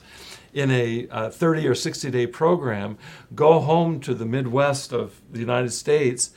[0.54, 2.97] in a uh, 30 or 60 day program,
[3.34, 6.32] go home to the Midwest of the United States,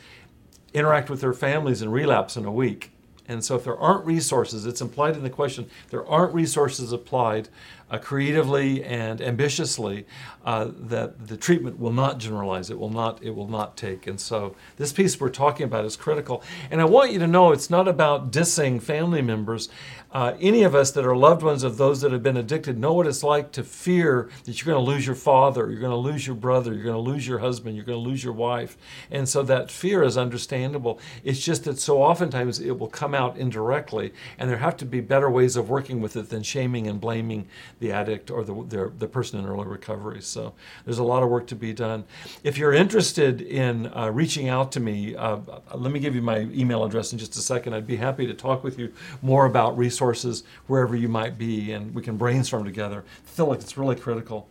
[0.73, 2.91] interact with their families, and relapse in a week.
[3.27, 7.49] And so, if there aren't resources, it's implied in the question, there aren't resources applied
[7.95, 10.05] uh, creatively and ambitiously,
[10.45, 12.69] uh, that the treatment will not generalize.
[12.69, 13.23] It will not.
[13.23, 14.07] It will not take.
[14.07, 16.43] And so, this piece we're talking about is critical.
[16.71, 19.69] And I want you to know it's not about dissing family members.
[20.15, 22.93] Uh, any of us that are loved ones of those that have been addicted know
[22.93, 25.97] what it's like to fear that you're going to lose your father, you're going to
[25.97, 28.77] lose your brother, you're going to lose your husband, you're going to lose your wife.
[29.11, 31.01] And so that fear is understandable.
[31.25, 35.01] It's just that so oftentimes it will come out indirectly, and there have to be
[35.01, 37.49] better ways of working with it than shaming and blaming
[37.85, 40.23] the addict or the, the, person in early recovery.
[40.23, 40.55] So
[40.87, 42.05] there's a lot of work to be done.
[42.43, 45.39] If you're interested in uh, reaching out to me, uh,
[45.75, 47.75] let me give you my email address in just a second.
[47.75, 51.95] I'd be happy to talk with you more about resources wherever you might be, and
[51.95, 53.05] we can brainstorm together.
[53.25, 54.49] Feel like it's really critical.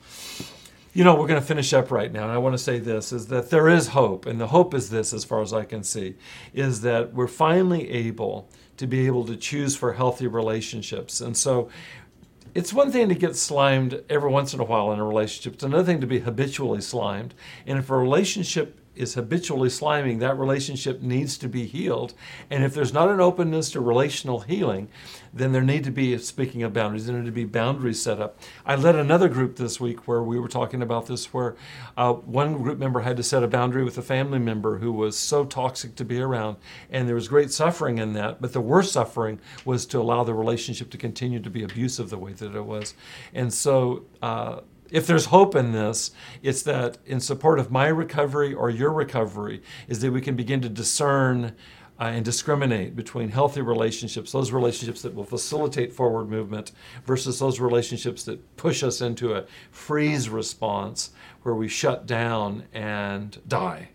[0.94, 2.24] you know, we're going to finish up right now.
[2.24, 4.28] And I want to say this is that there is hope.
[4.28, 6.16] And the hope is this, as far as I can see,
[6.54, 11.22] is that we're finally able to be able to choose for healthy relationships.
[11.22, 11.70] And so
[12.56, 15.64] it's one thing to get slimed every once in a while in a relationship, it's
[15.64, 17.34] another thing to be habitually slimed.
[17.66, 22.14] And if a relationship is habitually sliming, that relationship needs to be healed.
[22.50, 24.88] And if there's not an openness to relational healing,
[25.34, 28.40] then there need to be, speaking of boundaries, there need to be boundaries set up.
[28.66, 31.56] I led another group this week where we were talking about this, where
[31.98, 35.18] uh, one group member had to set a boundary with a family member who was
[35.18, 36.58] so toxic to be around.
[36.92, 40.36] And there was great suffering in that, but the worst suffering was to allow the
[40.36, 42.94] relationship to continue to be abusive the way that it was.
[43.34, 44.60] And so, uh,
[44.92, 46.12] if there's hope in this,
[46.44, 50.62] it's that in support of my recovery or your recovery, is that we can begin
[50.62, 51.56] to discern
[52.04, 56.74] uh, and discriminate between healthy relationships, those relationships that will facilitate forward movement,
[57.06, 61.12] versus those relationships that push us into a freeze response
[61.44, 63.88] where we shut down and die.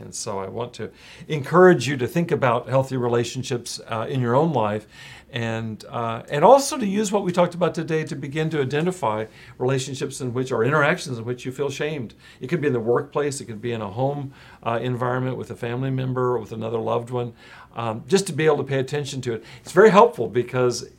[0.00, 0.90] And so I want to
[1.28, 4.86] encourage you to think about healthy relationships uh, in your own life
[5.32, 9.26] and, uh, and also to use what we talked about today to begin to identify
[9.58, 12.14] relationships in which, or interactions in which you feel shamed.
[12.40, 14.32] It could be in the workplace, it could be in a home
[14.62, 17.32] uh, environment with a family member or with another loved one,
[17.76, 19.44] um, just to be able to pay attention to it.
[19.62, 20.90] It's very helpful because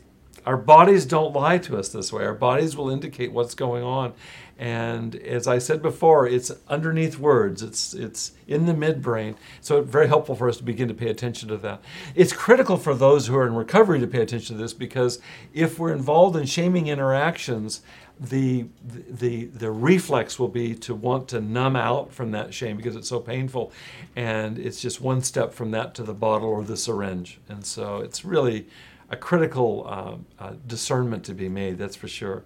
[0.46, 2.24] our bodies don't lie to us this way.
[2.24, 4.14] Our bodies will indicate what's going on.
[4.58, 7.64] And as I said before, it's underneath words.
[7.64, 9.36] It's it's in the midbrain.
[9.60, 11.82] So very helpful for us to begin to pay attention to that.
[12.14, 15.20] It's critical for those who are in recovery to pay attention to this because
[15.52, 17.82] if we're involved in shaming interactions,
[18.22, 22.96] the the the reflex will be to want to numb out from that shame because
[22.96, 23.72] it's so painful
[24.16, 27.98] and it's just one step from that to the bottle or the syringe and so
[27.98, 28.68] it's really
[29.12, 32.44] a critical uh, uh, discernment to be made, that's for sure.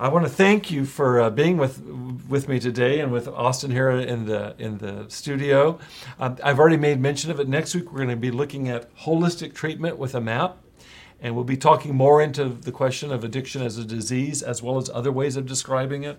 [0.00, 1.82] I want to thank you for uh, being with
[2.28, 5.78] with me today and with Austin here in the in the studio.
[6.20, 7.48] Um, I've already made mention of it.
[7.48, 10.58] Next week we're going to be looking at holistic treatment with a map,
[11.20, 14.78] and we'll be talking more into the question of addiction as a disease as well
[14.78, 16.18] as other ways of describing it.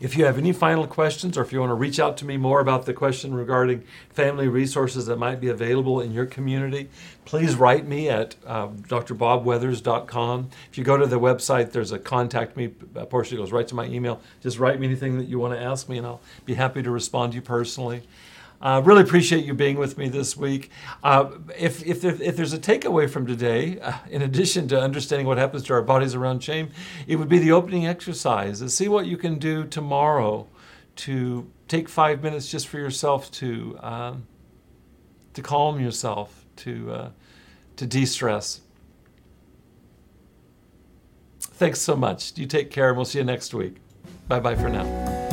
[0.00, 2.36] If you have any final questions or if you want to reach out to me
[2.36, 6.88] more about the question regarding family resources that might be available in your community,
[7.24, 10.50] please write me at uh, drbobweathers.com.
[10.70, 13.74] If you go to the website, there's a contact me portion that goes right to
[13.74, 14.20] my email.
[14.42, 16.90] Just write me anything that you want to ask me, and I'll be happy to
[16.90, 18.02] respond to you personally.
[18.60, 20.70] Uh, really appreciate you being with me this week.
[21.02, 25.38] Uh, if, if, if, there's a takeaway from today, uh, in addition to understanding what
[25.38, 26.70] happens to our bodies around shame,
[27.06, 28.60] it would be the opening exercise.
[28.60, 30.46] And see what you can do tomorrow
[30.96, 34.26] to take five minutes just for yourself to, um,
[35.34, 37.10] to calm yourself, to, uh,
[37.76, 38.62] to de stress.
[41.40, 42.36] Thanks so much.
[42.36, 43.76] You take care, and we'll see you next week.
[44.28, 45.25] Bye bye for now.